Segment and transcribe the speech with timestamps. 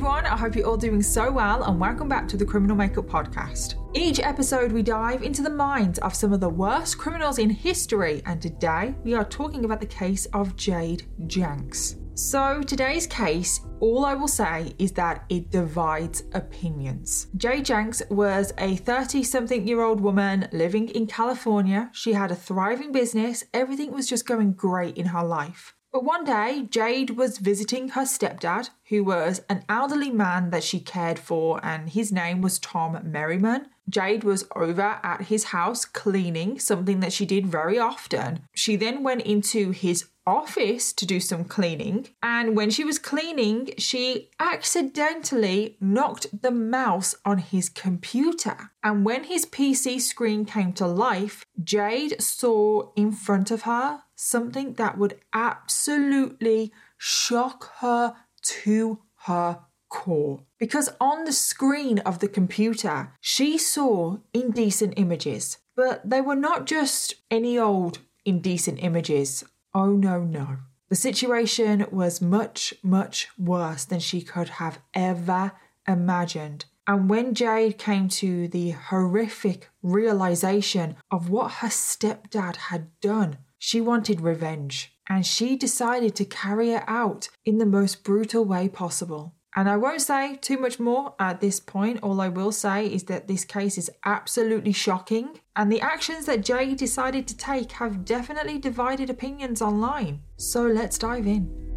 [0.00, 3.04] everyone, I hope you're all doing so well, and welcome back to the Criminal Makeup
[3.04, 3.74] Podcast.
[3.94, 8.22] Each episode, we dive into the minds of some of the worst criminals in history,
[8.24, 11.96] and today we are talking about the case of Jade Janks.
[12.18, 17.26] So, today's case, all I will say is that it divides opinions.
[17.36, 21.90] Jade Janks was a 30 something year old woman living in California.
[21.92, 25.74] She had a thriving business, everything was just going great in her life.
[25.92, 30.78] But one day, Jade was visiting her stepdad, who was an elderly man that she
[30.78, 33.66] cared for, and his name was Tom Merriman.
[33.88, 38.46] Jade was over at his house cleaning, something that she did very often.
[38.54, 43.70] She then went into his office to do some cleaning, and when she was cleaning,
[43.78, 48.70] she accidentally knocked the mouse on his computer.
[48.84, 54.74] And when his PC screen came to life, Jade saw in front of her something
[54.74, 60.40] that would absolutely shock her to her core.
[60.58, 66.66] Because on the screen of the computer, she saw indecent images, but they were not
[66.66, 69.42] just any old indecent images.
[69.74, 70.58] Oh no, no.
[70.90, 75.52] The situation was much, much worse than she could have ever
[75.88, 76.66] imagined.
[76.86, 83.80] And when Jade came to the horrific realization of what her stepdad had done, she
[83.80, 89.34] wanted revenge, and she decided to carry it out in the most brutal way possible.
[89.54, 92.00] And I won't say too much more at this point.
[92.02, 96.42] All I will say is that this case is absolutely shocking, and the actions that
[96.42, 100.22] Jay decided to take have definitely divided opinions online.
[100.38, 101.69] So let's dive in.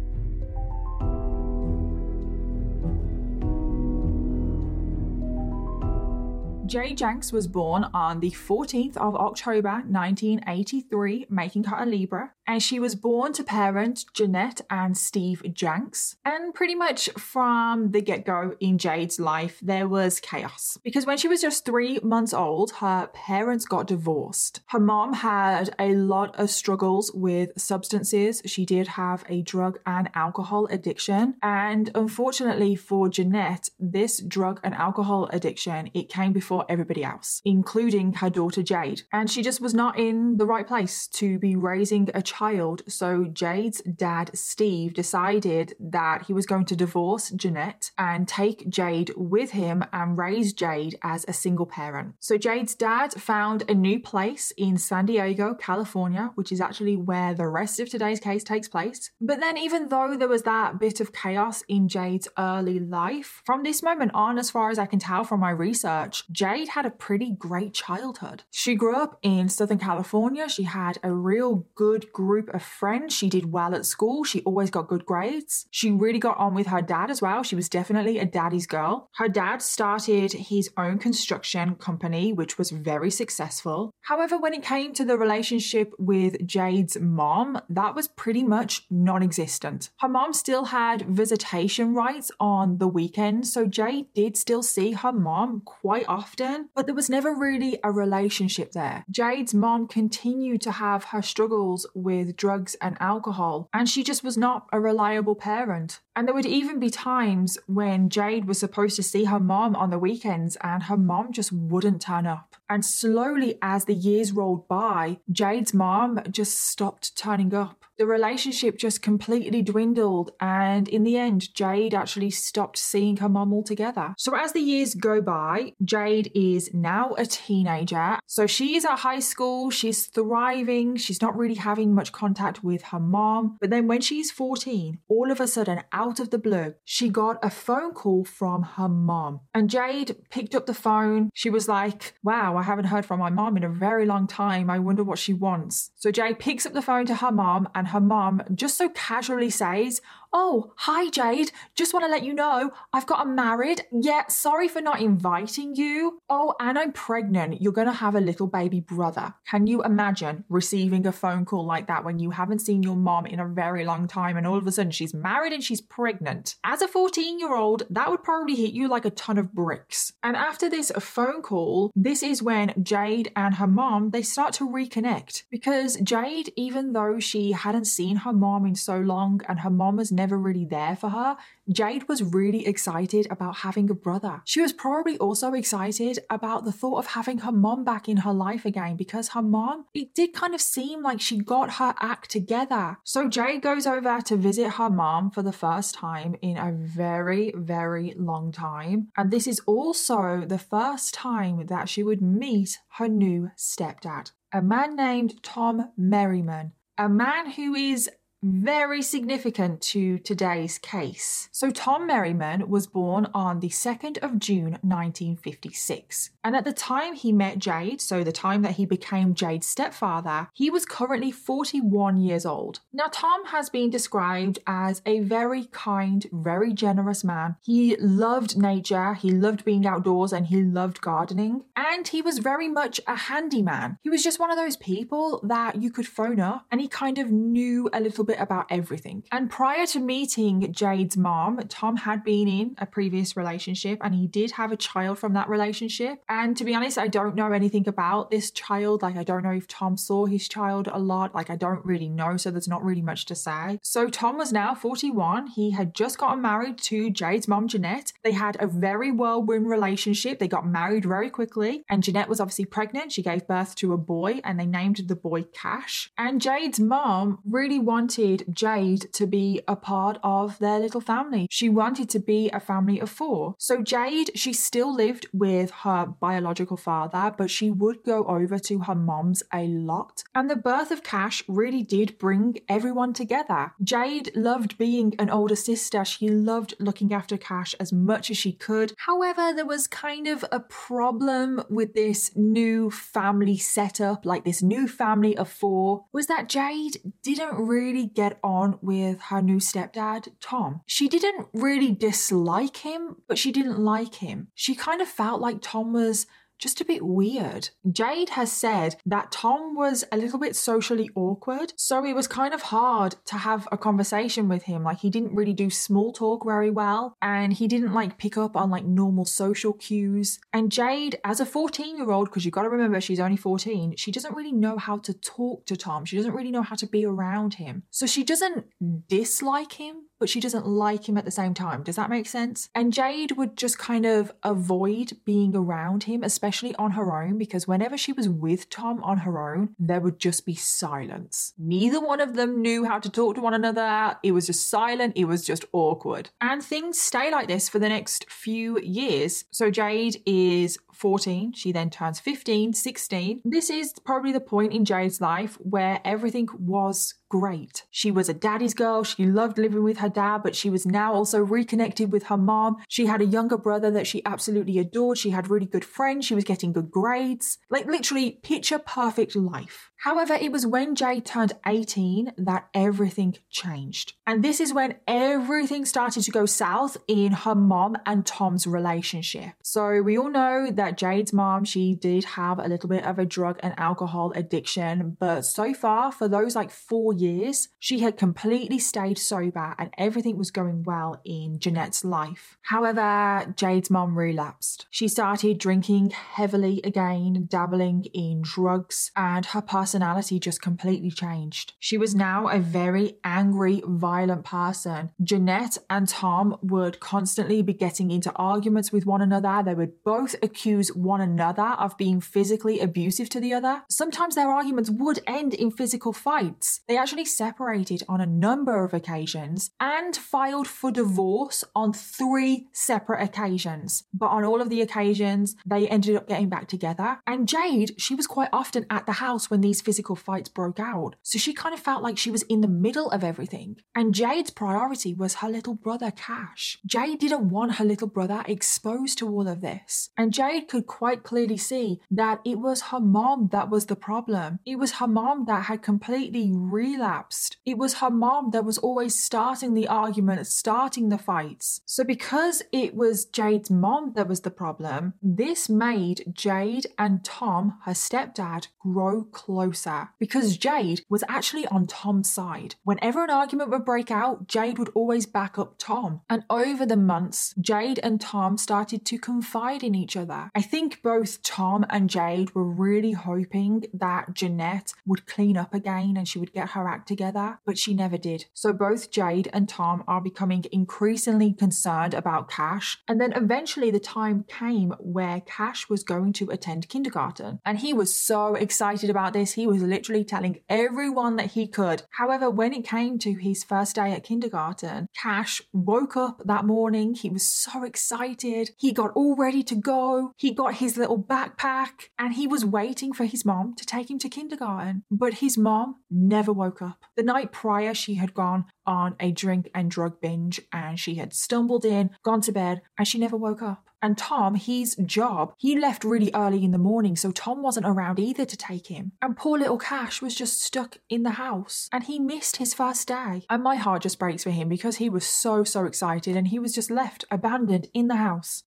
[6.66, 12.62] Jade Janks was born on the 14th of October 1983, making her a Libra, and
[12.62, 16.16] she was born to parents Jeanette and Steve Janks.
[16.24, 20.78] And pretty much from the get go in Jade's life, there was chaos.
[20.82, 24.60] Because when she was just three months old, her parents got divorced.
[24.68, 28.42] Her mom had a lot of struggles with substances.
[28.46, 31.36] She did have a drug and alcohol addiction.
[31.42, 37.42] And unfortunately for Jeanette, this drug and alcohol addiction, it came before for everybody else,
[37.44, 39.02] including her daughter Jade.
[39.12, 42.82] And she just was not in the right place to be raising a child.
[42.86, 49.10] So Jade's dad, Steve, decided that he was going to divorce Jeanette and take Jade
[49.16, 52.14] with him and raise Jade as a single parent.
[52.20, 57.34] So Jade's dad found a new place in San Diego, California, which is actually where
[57.34, 59.10] the rest of today's case takes place.
[59.20, 63.64] But then, even though there was that bit of chaos in Jade's early life, from
[63.64, 66.90] this moment on, as far as I can tell from my research, Jade had a
[66.90, 68.42] pretty great childhood.
[68.50, 70.46] She grew up in Southern California.
[70.46, 73.14] She had a real good group of friends.
[73.14, 74.24] She did well at school.
[74.24, 75.66] She always got good grades.
[75.70, 77.44] She really got on with her dad as well.
[77.44, 79.08] She was definitely a daddy's girl.
[79.14, 83.90] Her dad started his own construction company, which was very successful.
[84.02, 89.22] However, when it came to the relationship with Jade's mom, that was pretty much non
[89.22, 89.88] existent.
[90.00, 95.10] Her mom still had visitation rights on the weekends, so Jade did still see her
[95.10, 99.04] mom quite often often, but there was never really a relationship there.
[99.10, 104.36] Jade's mom continued to have her struggles with drugs and alcohol, and she just was
[104.36, 106.00] not a reliable parent.
[106.16, 109.90] And there would even be times when Jade was supposed to see her mom on
[109.90, 112.54] the weekends and her mom just wouldn't turn up.
[112.68, 117.83] And slowly, as the years rolled by, Jade's mom just stopped turning up.
[117.96, 123.52] The relationship just completely dwindled, and in the end, Jade actually stopped seeing her mom
[123.52, 124.14] altogether.
[124.18, 128.18] So, as the years go by, Jade is now a teenager.
[128.26, 132.82] So, she is at high school, she's thriving, she's not really having much contact with
[132.82, 133.58] her mom.
[133.60, 137.38] But then, when she's 14, all of a sudden, out of the blue, she got
[137.44, 139.40] a phone call from her mom.
[139.54, 141.30] And Jade picked up the phone.
[141.32, 144.68] She was like, Wow, I haven't heard from my mom in a very long time.
[144.68, 145.92] I wonder what she wants.
[145.94, 148.88] So, Jade picks up the phone to her mom and and her mom just so
[148.88, 150.00] casually says,
[150.36, 151.52] Oh, hi, Jade.
[151.76, 153.82] Just want to let you know I've gotten married.
[153.92, 156.20] Yeah, sorry for not inviting you.
[156.28, 157.62] Oh, and I'm pregnant.
[157.62, 159.32] You're going to have a little baby brother.
[159.48, 163.26] Can you imagine receiving a phone call like that when you haven't seen your mom
[163.26, 166.56] in a very long time and all of a sudden she's married and she's pregnant?
[166.64, 170.14] As a 14 year old, that would probably hit you like a ton of bricks.
[170.24, 174.68] And after this phone call, this is when Jade and her mom, they start to
[174.68, 179.70] reconnect because Jade, even though she hadn't seen her mom in so long and her
[179.70, 181.36] mom was never never really there for her,
[181.70, 184.40] Jade was really excited about having a brother.
[184.46, 188.32] She was probably also excited about the thought of having her mom back in her
[188.32, 192.30] life again because her mom, it did kind of seem like she got her act
[192.30, 192.96] together.
[193.04, 197.52] So Jade goes over to visit her mom for the first time in a very,
[197.54, 199.08] very long time.
[199.14, 204.62] And this is also the first time that she would meet her new stepdad, a
[204.62, 208.08] man named Tom Merriman, a man who is
[208.44, 211.48] very significant to today's case.
[211.50, 216.30] So, Tom Merriman was born on the 2nd of June 1956.
[216.44, 220.48] And at the time he met Jade, so the time that he became Jade's stepfather,
[220.52, 222.80] he was currently 41 years old.
[222.92, 227.56] Now, Tom has been described as a very kind, very generous man.
[227.62, 231.64] He loved nature, he loved being outdoors, and he loved gardening.
[231.74, 233.98] And he was very much a handyman.
[234.02, 237.18] He was just one of those people that you could phone up and he kind
[237.18, 239.24] of knew a little bit bit about everything.
[239.32, 244.26] And prior to meeting Jade's mom, Tom had been in a previous relationship and he
[244.26, 246.22] did have a child from that relationship.
[246.28, 249.02] And to be honest, I don't know anything about this child.
[249.02, 251.34] Like, I don't know if Tom saw his child a lot.
[251.34, 252.36] Like, I don't really know.
[252.36, 253.78] So there's not really much to say.
[253.82, 255.48] So Tom was now 41.
[255.48, 258.12] He had just gotten married to Jade's mom, Jeanette.
[258.22, 260.38] They had a very whirlwind relationship.
[260.38, 261.84] They got married very quickly.
[261.88, 263.12] And Jeanette was obviously pregnant.
[263.12, 266.10] She gave birth to a boy and they named the boy Cash.
[266.18, 271.46] And Jade's mom really wanted wanted Jade to be a part of their little family.
[271.50, 273.54] She wanted to be a family of four.
[273.58, 278.78] So Jade, she still lived with her biological father, but she would go over to
[278.80, 280.24] her mom's a lot.
[280.34, 283.72] And the birth of Cash really did bring everyone together.
[283.82, 286.02] Jade loved being an older sister.
[286.04, 288.94] She loved looking after Cash as much as she could.
[289.06, 294.88] However, there was kind of a problem with this new family setup, like this new
[294.88, 300.80] family of four, was that Jade didn't really get on with her new stepdad, Tom.
[300.86, 304.48] She didn't really dislike him, but she didn't like him.
[304.54, 306.26] She kind of felt like Tom was
[306.64, 307.68] just a bit weird.
[307.92, 312.54] Jade has said that Tom was a little bit socially awkward, so it was kind
[312.54, 314.82] of hard to have a conversation with him.
[314.82, 318.56] Like, he didn't really do small talk very well, and he didn't like pick up
[318.56, 320.38] on like normal social cues.
[320.54, 323.96] And Jade, as a 14 year old, because you've got to remember she's only 14,
[323.96, 326.06] she doesn't really know how to talk to Tom.
[326.06, 327.82] She doesn't really know how to be around him.
[327.90, 328.64] So she doesn't
[329.06, 331.82] dislike him, but she doesn't like him at the same time.
[331.82, 332.68] Does that make sense?
[332.74, 337.68] And Jade would just kind of avoid being around him, especially on her own, because
[337.68, 341.52] whenever she was with Tom on her own, there would just be silence.
[341.58, 344.16] Neither one of them knew how to talk to one another.
[344.22, 346.30] It was just silent, it was just awkward.
[346.40, 349.44] And things stay like this for the next few years.
[349.50, 351.52] So Jade is 14.
[351.52, 353.42] She then turns 15, 16.
[353.44, 357.84] This is probably the point in Jade's life where everything was great.
[357.90, 359.02] She was a daddy's girl.
[359.02, 362.76] She loved living with her dad, but she was now also reconnected with her mom.
[362.88, 365.18] She had a younger brother that she absolutely adored.
[365.18, 366.26] She had really good friends.
[366.26, 367.58] She was getting good grades.
[367.70, 369.90] Like literally picture perfect life.
[370.04, 374.12] However, it was when Jade turned 18 that everything changed.
[374.26, 379.54] And this is when everything started to go south in her mom and Tom's relationship.
[379.62, 383.26] So we all know that Jade's mom, she did have a little bit of a
[383.26, 388.78] drug and alcohol addiction, but so far, for those like four years, she had completely
[388.78, 392.56] stayed sober and everything was going well in Jeanette's life.
[392.62, 394.86] However, Jade's mom relapsed.
[394.90, 401.72] She started drinking heavily again, dabbling in drugs, and her personality just completely changed.
[401.78, 405.10] She was now a very angry, violent person.
[405.22, 409.62] Jeanette and Tom would constantly be getting into arguments with one another.
[409.64, 413.82] They would both accuse one another of being physically abusive to the other.
[413.88, 416.80] Sometimes their arguments would end in physical fights.
[416.88, 423.22] They actually separated on a number of occasions and filed for divorce on three separate
[423.22, 424.04] occasions.
[424.12, 427.18] But on all of the occasions, they ended up getting back together.
[427.26, 431.16] And Jade, she was quite often at the house when these physical fights broke out.
[431.22, 433.76] So she kind of felt like she was in the middle of everything.
[433.94, 436.78] And Jade's priority was her little brother, Cash.
[436.86, 440.10] Jade didn't want her little brother exposed to all of this.
[440.16, 444.58] And Jade could quite clearly see that it was her mom that was the problem.
[444.64, 447.58] It was her mom that had completely relapsed.
[447.64, 451.80] It was her mom that was always starting the argument, starting the fights.
[451.84, 457.78] So because it was Jade's mom that was the problem, this made Jade and Tom,
[457.84, 462.74] her stepdad, grow closer because Jade was actually on Tom's side.
[462.84, 466.20] Whenever an argument would break out, Jade would always back up Tom.
[466.28, 470.50] And over the months, Jade and Tom started to confide in each other.
[470.56, 476.16] I think both Tom and Jade were really hoping that Jeanette would clean up again
[476.16, 478.44] and she would get her act together, but she never did.
[478.54, 482.98] So both Jade and Tom are becoming increasingly concerned about Cash.
[483.08, 487.58] And then eventually the time came where Cash was going to attend kindergarten.
[487.64, 489.54] And he was so excited about this.
[489.54, 492.04] He was literally telling everyone that he could.
[492.10, 497.14] However, when it came to his first day at kindergarten, Cash woke up that morning.
[497.14, 498.70] He was so excited.
[498.78, 500.32] He got all ready to go.
[500.44, 504.18] He got his little backpack and he was waiting for his mom to take him
[504.18, 505.02] to kindergarten.
[505.10, 507.02] But his mom never woke up.
[507.16, 511.32] The night prior, she had gone on a drink and drug binge and she had
[511.32, 513.88] stumbled in, gone to bed, and she never woke up.
[514.02, 518.20] And Tom, his job, he left really early in the morning, so Tom wasn't around
[518.20, 519.12] either to take him.
[519.22, 523.08] And poor little Cash was just stuck in the house and he missed his first
[523.08, 523.46] day.
[523.48, 526.58] And my heart just breaks for him because he was so, so excited and he
[526.58, 528.64] was just left abandoned in the house.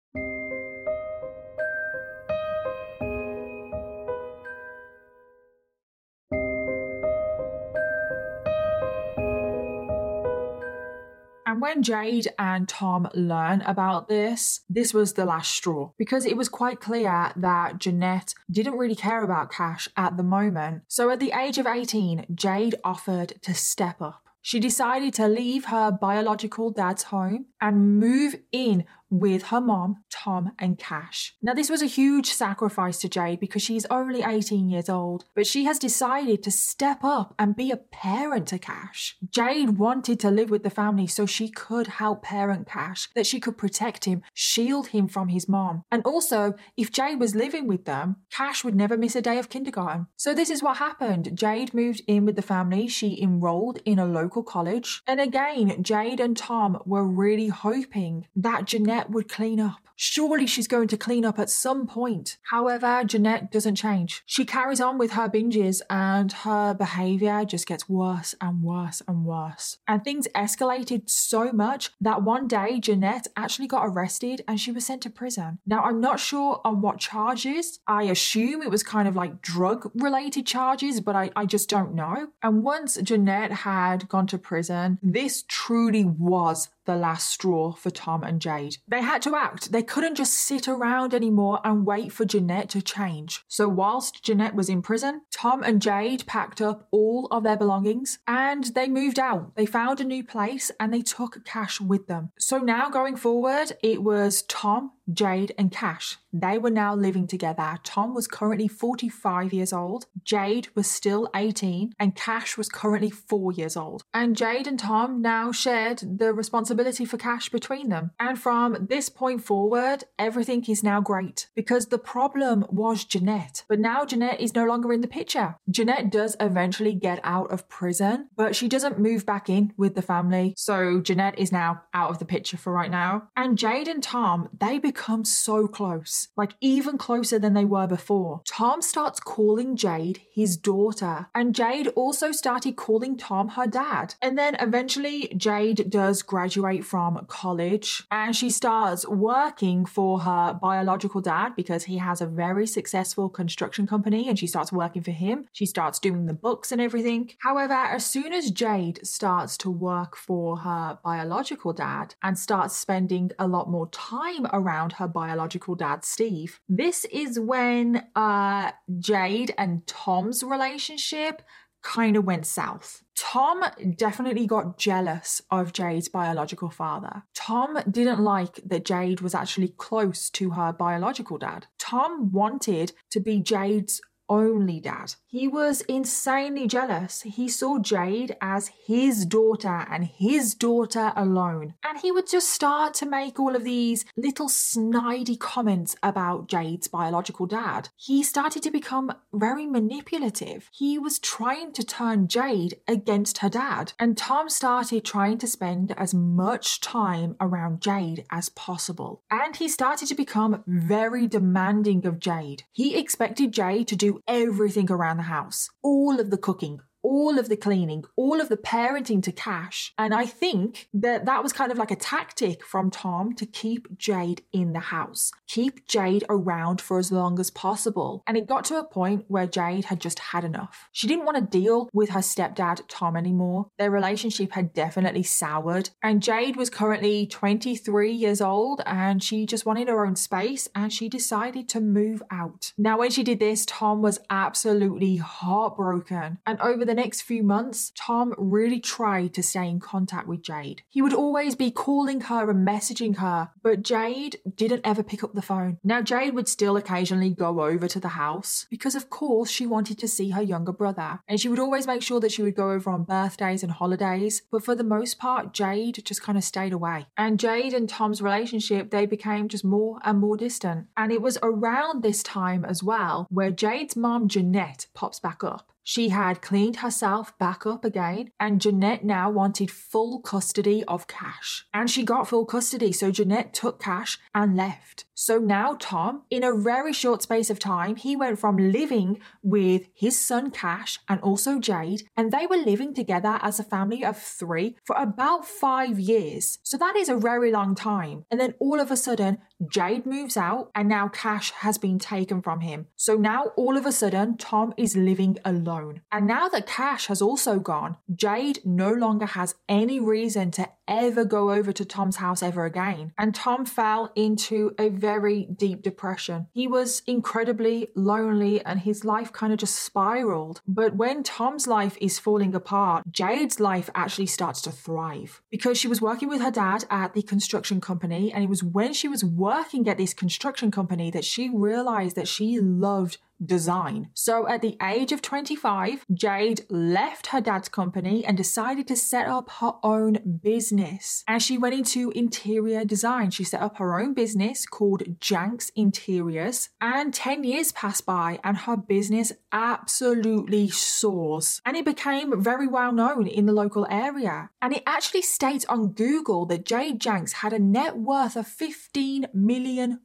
[11.67, 16.47] When Jade and Tom learn about this, this was the last straw because it was
[16.47, 20.83] quite clear that Jeanette didn't really care about Cash at the moment.
[20.87, 24.23] So at the age of 18, Jade offered to step up.
[24.41, 30.51] She decided to leave her biological dad's home and move in with her mom, Tom,
[30.59, 31.35] and Cash.
[31.41, 35.47] Now, this was a huge sacrifice to Jade because she's only 18 years old, but
[35.47, 39.15] she has decided to step up and be a parent to Cash.
[39.29, 43.39] Jade wanted to live with the family so she could help parent Cash, that she
[43.39, 45.83] could protect him, shield him from his mom.
[45.91, 49.49] And also, if Jade was living with them, Cash would never miss a day of
[49.49, 50.07] kindergarten.
[50.15, 51.37] So, this is what happened.
[51.37, 56.19] Jade moved in with the family, she enrolled in a local college, and again, Jade
[56.19, 59.81] and Tom were really hoping that Jeanette Jeanette would clean up.
[59.95, 62.37] Surely she's going to clean up at some point.
[62.51, 64.23] However, Jeanette doesn't change.
[64.25, 69.25] She carries on with her binges and her behavior just gets worse and worse and
[69.25, 69.77] worse.
[69.87, 74.85] And things escalated so much that one day Jeanette actually got arrested and she was
[74.85, 75.59] sent to prison.
[75.65, 77.79] Now, I'm not sure on what charges.
[77.87, 81.95] I assume it was kind of like drug related charges, but I, I just don't
[81.95, 82.29] know.
[82.43, 88.23] And once Jeanette had gone to prison, this truly was the last straw for Tom
[88.23, 88.77] and Jade.
[88.87, 89.71] They had to act.
[89.71, 93.43] They couldn't just sit around anymore and wait for Jeanette to change.
[93.47, 98.17] So, whilst Jeanette was in prison, Tom and Jade packed up all of their belongings
[98.27, 99.55] and they moved out.
[99.55, 102.31] They found a new place and they took Cash with them.
[102.39, 106.17] So, now going forward, it was Tom, Jade, and Cash.
[106.33, 107.77] They were now living together.
[107.83, 113.51] Tom was currently 45 years old, Jade was still 18, and Cash was currently 4
[113.51, 114.03] years old.
[114.13, 118.11] And Jade and Tom now shared the responsibility for Cash between them.
[118.19, 123.63] And from this point forward, everything is now great because the problem was Jeanette.
[123.67, 125.55] But now Jeanette is no longer in the picture.
[125.69, 130.01] Jeanette does eventually get out of prison, but she doesn't move back in with the
[130.01, 130.53] family.
[130.55, 133.29] So Jeanette is now out of the picture for right now.
[133.35, 138.41] And Jade and Tom, they become so close, like even closer than they were before.
[138.47, 144.15] Tom starts calling Jade his daughter, and Jade also started calling Tom her dad.
[144.21, 151.21] And then eventually, Jade does graduate from college and she starts working for her biological
[151.21, 155.45] dad because he has a very successful construction company and she starts working for him.
[155.53, 157.31] She starts doing the books and everything.
[157.39, 163.31] However, as soon as Jade starts to work for her biological dad and starts spending
[163.39, 169.85] a lot more time around her biological dad, Steve, this is when uh, Jade and
[169.87, 171.41] Tom's relationship
[171.81, 173.03] kind of went south.
[173.15, 173.63] Tom
[173.95, 177.23] definitely got jealous of Jade's biological father.
[177.33, 181.67] Tom didn't like that Jade was actually close to her biological dad.
[181.79, 185.15] Tom wanted to be Jade's only dad.
[185.27, 187.21] He was insanely jealous.
[187.21, 191.73] He saw Jade as his daughter and his daughter alone.
[191.83, 196.87] And he would just start to make all of these little snidey comments about Jade's
[196.87, 197.89] biological dad.
[197.95, 200.69] He started to become very manipulative.
[200.73, 203.93] He was trying to turn Jade against her dad.
[203.99, 209.21] And Tom started trying to spend as much time around Jade as possible.
[209.29, 212.63] And he started to become very demanding of Jade.
[212.71, 217.47] He expected Jade to do everything around the house, all of the cooking, all of
[217.47, 219.93] the cleaning, all of the parenting to Cash.
[219.97, 223.97] And I think that that was kind of like a tactic from Tom to keep
[223.97, 228.23] Jade in the house, keep Jade around for as long as possible.
[228.27, 230.89] And it got to a point where Jade had just had enough.
[230.91, 233.69] She didn't want to deal with her stepdad, Tom, anymore.
[233.77, 235.91] Their relationship had definitely soured.
[236.03, 240.91] And Jade was currently 23 years old and she just wanted her own space and
[240.91, 242.73] she decided to move out.
[242.77, 246.39] Now, when she did this, Tom was absolutely heartbroken.
[246.45, 250.81] And over the next few months, Tom really tried to stay in contact with Jade.
[250.89, 255.33] He would always be calling her and messaging her, but Jade didn't ever pick up
[255.33, 255.77] the phone.
[255.83, 259.99] Now, Jade would still occasionally go over to the house because, of course, she wanted
[259.99, 261.19] to see her younger brother.
[261.27, 264.41] And she would always make sure that she would go over on birthdays and holidays.
[264.51, 267.05] But for the most part, Jade just kind of stayed away.
[267.15, 270.87] And Jade and Tom's relationship, they became just more and more distant.
[270.97, 275.71] And it was around this time as well where Jade's mom, Jeanette, pops back up.
[275.89, 281.65] She had cleaned herself back up again, and Jeanette now wanted full custody of Cash.
[281.73, 285.05] And she got full custody, so Jeanette took Cash and left.
[285.13, 289.87] So now Tom, in a very short space of time, he went from living with
[289.93, 294.17] his son Cash and also Jade, and they were living together as a family of
[294.17, 296.59] three for about five years.
[296.63, 298.25] So that is a very long time.
[298.29, 302.41] And then all of a sudden, Jade moves out, and now Cash has been taken
[302.41, 302.87] from him.
[302.95, 306.01] So now all of a sudden, Tom is living alone.
[306.11, 311.25] And now that Cash has also gone, Jade no longer has any reason to ever
[311.25, 313.11] go over to Tom's house ever again.
[313.17, 316.47] And Tom fell into a very deep depression.
[316.53, 320.61] He was incredibly lonely and his life kind of just spiraled.
[320.65, 325.89] But when Tom's life is falling apart, Jade's life actually starts to thrive because she
[325.89, 328.31] was working with her dad at the construction company.
[328.31, 329.46] And it was when she was working
[329.87, 334.09] at this construction company that she realized that she loved design.
[334.13, 339.27] So at the age of 25, Jade left her dad's company and decided to set
[339.27, 341.23] up her own business.
[341.27, 343.31] And she went into interior design.
[343.31, 346.69] She set up her own business called Janks Interiors.
[346.81, 351.61] And 10 years passed by and her business absolutely soars.
[351.65, 354.49] And it became very well known in the local area.
[354.61, 359.33] And it actually states on Google that Jade Janks had a net worth of $15
[359.33, 359.99] million.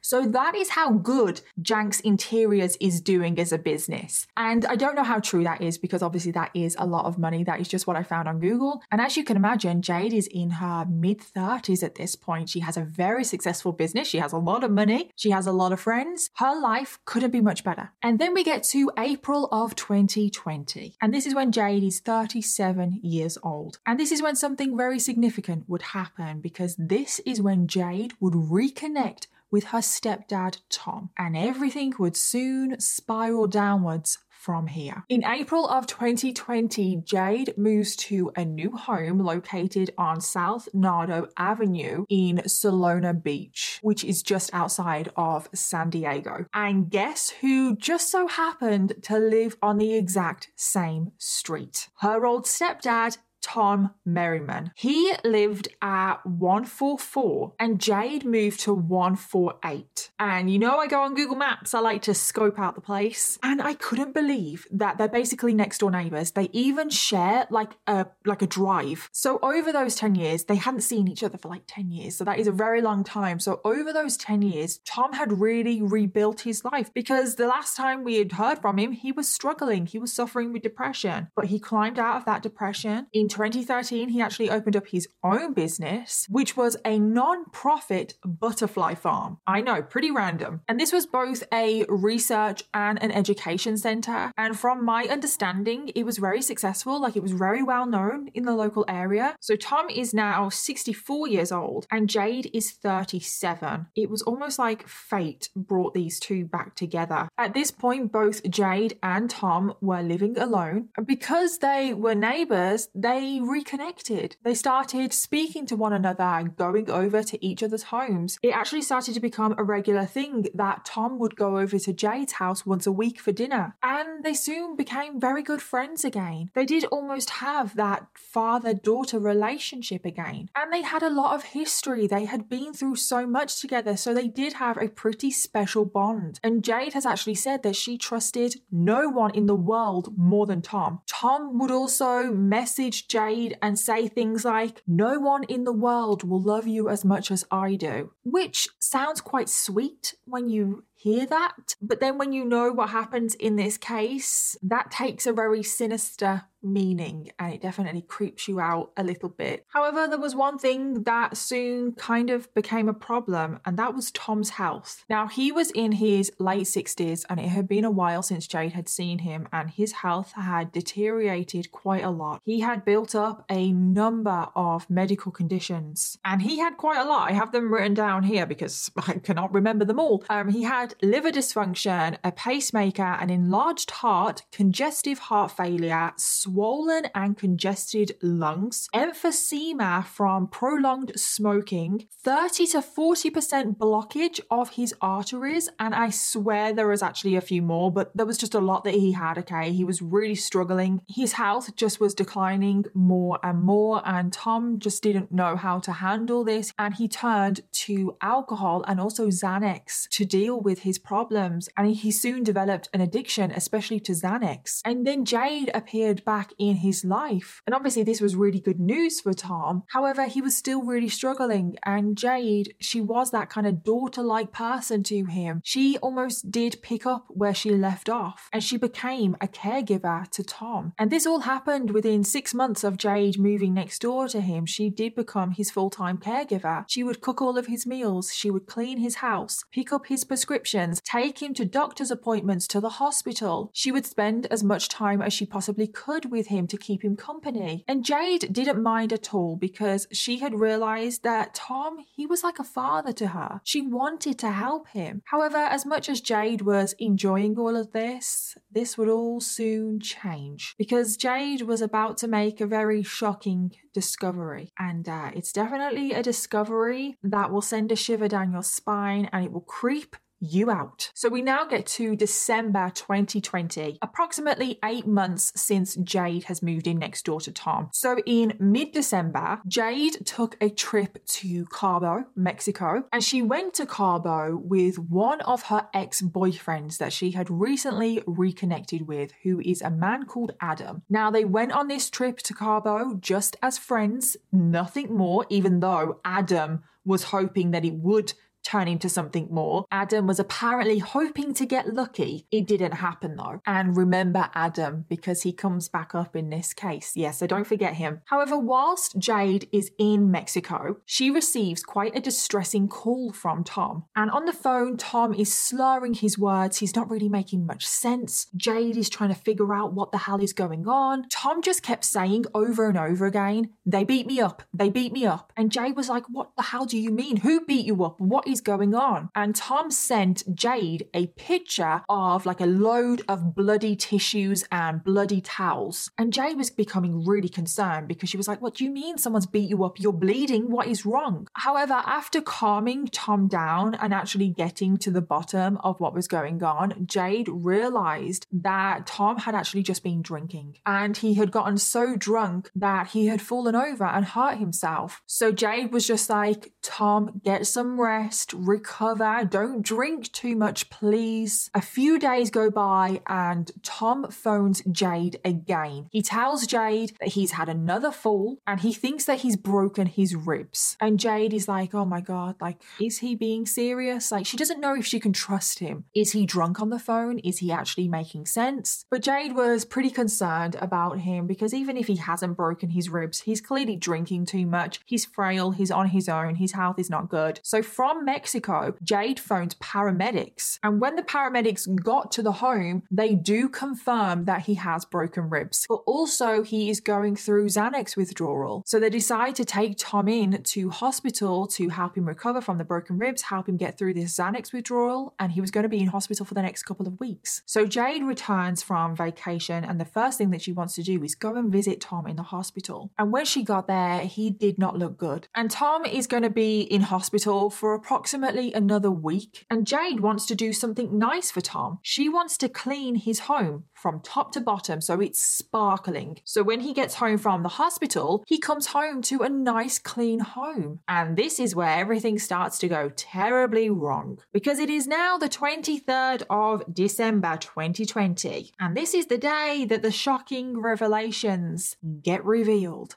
[0.00, 4.26] So that is how good Janks Interiors Interiors is doing as a business.
[4.36, 7.18] And I don't know how true that is because obviously that is a lot of
[7.18, 7.44] money.
[7.44, 8.82] That is just what I found on Google.
[8.90, 12.48] And as you can imagine, Jade is in her mid 30s at this point.
[12.48, 14.08] She has a very successful business.
[14.08, 15.12] She has a lot of money.
[15.14, 16.30] She has a lot of friends.
[16.34, 17.92] Her life couldn't be much better.
[18.02, 20.96] And then we get to April of 2020.
[21.00, 23.78] And this is when Jade is 37 years old.
[23.86, 28.34] And this is when something very significant would happen because this is when Jade would
[28.34, 35.02] reconnect with her stepdad Tom, and everything would soon spiral downwards from here.
[35.08, 42.04] In April of 2020, Jade moves to a new home located on South Nardo Avenue
[42.08, 46.46] in Solana Beach, which is just outside of San Diego.
[46.54, 51.88] And guess who just so happened to live on the exact same street?
[51.98, 54.72] Her old stepdad, Tom Merriman.
[54.74, 60.10] He lived at 144 and Jade moved to 148.
[60.18, 63.38] And you know, I go on Google Maps, I like to scope out the place.
[63.44, 66.32] And I couldn't believe that they're basically next door neighbors.
[66.32, 69.08] They even share like a like a drive.
[69.12, 72.16] So over those 10 years, they hadn't seen each other for like 10 years.
[72.16, 73.38] So that is a very long time.
[73.38, 78.02] So over those 10 years, Tom had really rebuilt his life because the last time
[78.02, 79.86] we had heard from him, he was struggling.
[79.86, 81.28] He was suffering with depression.
[81.36, 85.52] But he climbed out of that depression in 2013, he actually opened up his own
[85.52, 89.38] business, which was a non-profit butterfly farm.
[89.46, 90.62] I know, pretty random.
[90.68, 94.32] And this was both a research and an education center.
[94.36, 97.00] And from my understanding, it was very successful.
[97.00, 99.36] Like it was very well known in the local area.
[99.40, 103.86] So Tom is now 64 years old and Jade is 37.
[103.94, 107.28] It was almost like fate brought these two back together.
[107.36, 110.88] At this point, both Jade and Tom were living alone.
[111.04, 114.36] Because they were neighbors, they they reconnected.
[114.44, 118.38] They started speaking to one another and going over to each other's homes.
[118.42, 122.34] It actually started to become a regular thing that Tom would go over to Jade's
[122.34, 123.74] house once a week for dinner.
[123.82, 126.50] And they soon became very good friends again.
[126.54, 130.48] They did almost have that father daughter relationship again.
[130.54, 132.06] And they had a lot of history.
[132.06, 133.96] They had been through so much together.
[133.96, 136.38] So they did have a pretty special bond.
[136.44, 140.62] And Jade has actually said that she trusted no one in the world more than
[140.62, 141.00] Tom.
[141.08, 146.40] Tom would also message Jade and say things like, No one in the world will
[146.40, 151.76] love you as much as I do, which sounds quite sweet when you hear that.
[151.80, 156.42] But then when you know what happens in this case, that takes a very sinister
[156.66, 159.64] meaning and it definitely creeps you out a little bit.
[159.68, 164.10] However, there was one thing that soon kind of became a problem, and that was
[164.10, 165.04] Tom's health.
[165.08, 168.72] Now, he was in his late 60s and it had been a while since Jade
[168.72, 172.40] had seen him, and his health had deteriorated quite a lot.
[172.44, 177.30] He had built up a number of medical conditions and he had quite a lot.
[177.30, 180.24] I have them written down here because I cannot remember them all.
[180.28, 187.36] Um, he had liver dysfunction, a pacemaker, an enlarged heart, congestive heart failure, swollen and
[187.36, 196.10] congested lungs, emphysema from prolonged smoking, 30 to 40% blockage of his arteries, and I
[196.10, 199.12] swear there was actually a few more, but there was just a lot that he
[199.12, 199.72] had, okay?
[199.72, 201.02] He was really struggling.
[201.08, 205.92] His health just was declining more and more, and Tom just didn't know how to
[205.92, 211.68] handle this, and he turned to alcohol and also Xanax to deal with his problems,
[211.76, 214.80] and he soon developed an addiction, especially to Xanax.
[214.84, 217.60] And then Jade appeared back in his life.
[217.66, 219.82] And obviously, this was really good news for Tom.
[219.88, 221.76] However, he was still really struggling.
[221.84, 225.60] And Jade, she was that kind of daughter like person to him.
[225.64, 230.42] She almost did pick up where she left off and she became a caregiver to
[230.42, 230.92] Tom.
[230.98, 234.66] And this all happened within six months of Jade moving next door to him.
[234.66, 236.84] She did become his full time caregiver.
[236.88, 240.24] She would cook all of his meals, she would clean his house, pick up his
[240.66, 243.70] prescriptions, take him to doctor's appointments to the hospital.
[243.72, 247.16] She would spend as much time as she possibly could with him to keep him
[247.16, 247.84] company.
[247.86, 252.58] And Jade didn't mind at all because she had realized that Tom, he was like
[252.58, 253.60] a father to her.
[253.62, 255.22] She wanted to help him.
[255.26, 260.74] However, as much as Jade was enjoying all of this, this would all soon change
[260.78, 264.72] because Jade was about to make a very shocking discovery.
[264.78, 269.44] And uh, it's definitely a discovery that will send a shiver down your spine and
[269.44, 271.10] it will creep you out.
[271.14, 276.98] So we now get to December 2020, approximately eight months since Jade has moved in
[276.98, 277.90] next door to Tom.
[277.92, 283.86] So in mid December, Jade took a trip to Cabo, Mexico, and she went to
[283.86, 289.82] Cabo with one of her ex boyfriends that she had recently reconnected with, who is
[289.82, 291.02] a man called Adam.
[291.08, 296.20] Now they went on this trip to Cabo just as friends, nothing more, even though
[296.24, 298.34] Adam was hoping that it would
[298.66, 299.86] turn into something more.
[299.90, 302.46] Adam was apparently hoping to get lucky.
[302.50, 303.60] It didn't happen though.
[303.66, 307.12] And remember Adam because he comes back up in this case.
[307.14, 308.22] Yes, yeah, so don't forget him.
[308.26, 314.04] However, whilst Jade is in Mexico, she receives quite a distressing call from Tom.
[314.16, 316.78] And on the phone, Tom is slurring his words.
[316.78, 318.46] He's not really making much sense.
[318.56, 321.28] Jade is trying to figure out what the hell is going on.
[321.28, 324.62] Tom just kept saying over and over again, they beat me up.
[324.74, 325.52] They beat me up.
[325.56, 327.38] And Jade was like, what the hell do you mean?
[327.38, 328.20] Who beat you up?
[328.20, 329.28] What is is going on?
[329.34, 335.42] And Tom sent Jade a picture of like a load of bloody tissues and bloody
[335.42, 336.10] towels.
[336.16, 339.46] And Jade was becoming really concerned because she was like, What do you mean someone's
[339.46, 340.00] beat you up?
[340.00, 340.70] You're bleeding.
[340.70, 341.48] What is wrong?
[341.52, 346.62] However, after calming Tom down and actually getting to the bottom of what was going
[346.62, 352.16] on, Jade realized that Tom had actually just been drinking and he had gotten so
[352.16, 355.22] drunk that he had fallen over and hurt himself.
[355.26, 360.90] So Jade was just like, Tom, get some rest rest, recover, don't drink too much,
[360.90, 361.70] please.
[361.74, 366.08] A few days go by and Tom phones Jade again.
[366.10, 370.34] He tells Jade that he's had another fall and he thinks that he's broken his
[370.34, 370.96] ribs.
[371.00, 374.30] And Jade is like, oh my God, like, is he being serious?
[374.30, 376.04] Like, she doesn't know if she can trust him.
[376.14, 377.38] Is he drunk on the phone?
[377.40, 379.04] Is he actually making sense?
[379.10, 383.40] But Jade was pretty concerned about him because even if he hasn't broken his ribs,
[383.40, 385.00] he's clearly drinking too much.
[385.06, 387.60] He's frail, he's on his own, his health is not good.
[387.62, 390.78] So from Mexico, Jade phoned paramedics.
[390.82, 395.48] And when the paramedics got to the home, they do confirm that he has broken
[395.48, 398.82] ribs, but also he is going through Xanax withdrawal.
[398.84, 402.84] So they decide to take Tom in to hospital to help him recover from the
[402.84, 406.00] broken ribs, help him get through this Xanax withdrawal, and he was going to be
[406.00, 407.62] in hospital for the next couple of weeks.
[407.64, 411.34] So Jade returns from vacation, and the first thing that she wants to do is
[411.34, 413.10] go and visit Tom in the hospital.
[413.16, 415.48] And when she got there, he did not look good.
[415.54, 420.20] And Tom is going to be in hospital for approximately approximately another week, and Jade
[420.20, 421.98] wants to do something nice for Tom.
[422.00, 426.38] She wants to clean his home from top to bottom so it's sparkling.
[426.42, 430.40] So when he gets home from the hospital, he comes home to a nice clean
[430.40, 431.00] home.
[431.06, 435.50] And this is where everything starts to go terribly wrong because it is now the
[435.50, 438.72] 23rd of December 2020.
[438.80, 443.16] And this is the day that the shocking revelations get revealed.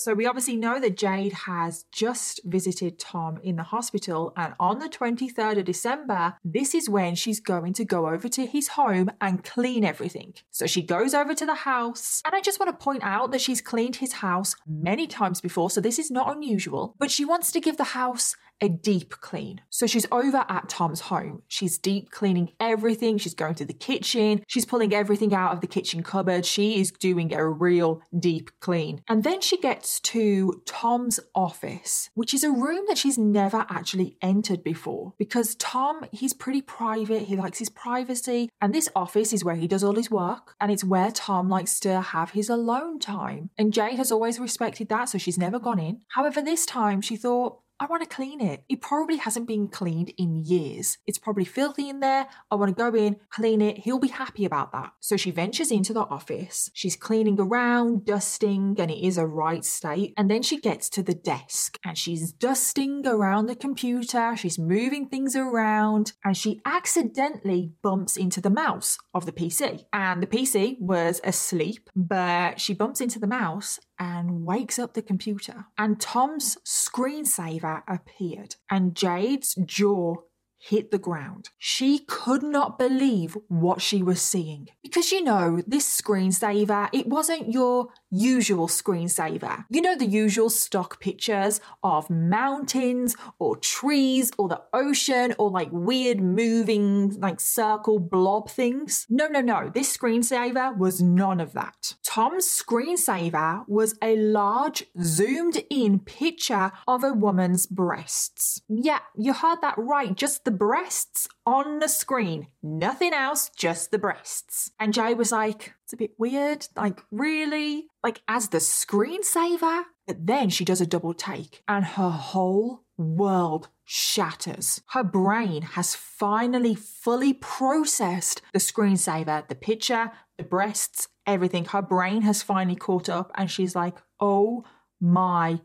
[0.00, 4.78] So we obviously know that Jade has just visited Tom in the hospital, and on
[4.78, 9.10] the 23rd of December, this is when she's going to go over to his home
[9.20, 10.32] and clean everything.
[10.50, 13.42] So she goes over to the house, and I just want to point out that
[13.42, 17.52] she's cleaned his house many times before, so this is not unusual, but she wants
[17.52, 19.60] to give the house a deep clean.
[19.70, 21.42] So she's over at Tom's home.
[21.48, 23.18] She's deep cleaning everything.
[23.18, 24.42] She's going to the kitchen.
[24.46, 26.44] She's pulling everything out of the kitchen cupboard.
[26.44, 29.02] She is doing a real deep clean.
[29.08, 34.16] And then she gets to Tom's office, which is a room that she's never actually
[34.22, 37.22] entered before because Tom, he's pretty private.
[37.22, 38.50] He likes his privacy.
[38.60, 40.54] And this office is where he does all his work.
[40.60, 43.50] And it's where Tom likes to have his alone time.
[43.56, 45.08] And Jade has always respected that.
[45.08, 46.00] So she's never gone in.
[46.08, 48.62] However, this time she thought, I want to clean it.
[48.68, 50.98] It probably hasn't been cleaned in years.
[51.06, 52.26] It's probably filthy in there.
[52.50, 53.78] I want to go in, clean it.
[53.78, 54.92] He'll be happy about that.
[55.00, 56.70] So she ventures into the office.
[56.74, 60.12] She's cleaning around, dusting, and it is a right state.
[60.18, 64.36] And then she gets to the desk and she's dusting around the computer.
[64.36, 69.84] She's moving things around and she accidentally bumps into the mouse of the PC.
[69.90, 75.02] And the PC was asleep, but she bumps into the mouse and wakes up the
[75.02, 75.66] computer.
[75.78, 80.16] And Tom's screensaver appeared, and Jade's jaw
[80.60, 81.48] hit the ground.
[81.58, 84.68] She could not believe what she was seeing.
[84.82, 89.64] Because you know, this screensaver, it wasn't your usual screensaver.
[89.70, 95.70] You know, the usual stock pictures of mountains or trees or the ocean or like
[95.72, 99.06] weird moving, like circle blob things.
[99.08, 99.70] No, no, no.
[99.72, 101.94] This screensaver was none of that.
[102.04, 108.60] Tom's screensaver was a large, zoomed in picture of a woman's breasts.
[108.68, 110.14] Yeah, you heard that right.
[110.14, 112.48] Just the breasts on the screen.
[112.62, 114.70] Nothing else, just the breasts.
[114.78, 116.66] And Jay was like, it's a bit weird.
[116.76, 117.86] Like, really?
[118.02, 119.84] Like, as the screensaver?
[120.06, 124.82] But then she does a double take and her whole world shatters.
[124.90, 131.64] Her brain has finally fully processed the screensaver, the picture, the breasts, everything.
[131.64, 134.64] Her brain has finally caught up and she's like, oh
[135.00, 135.60] my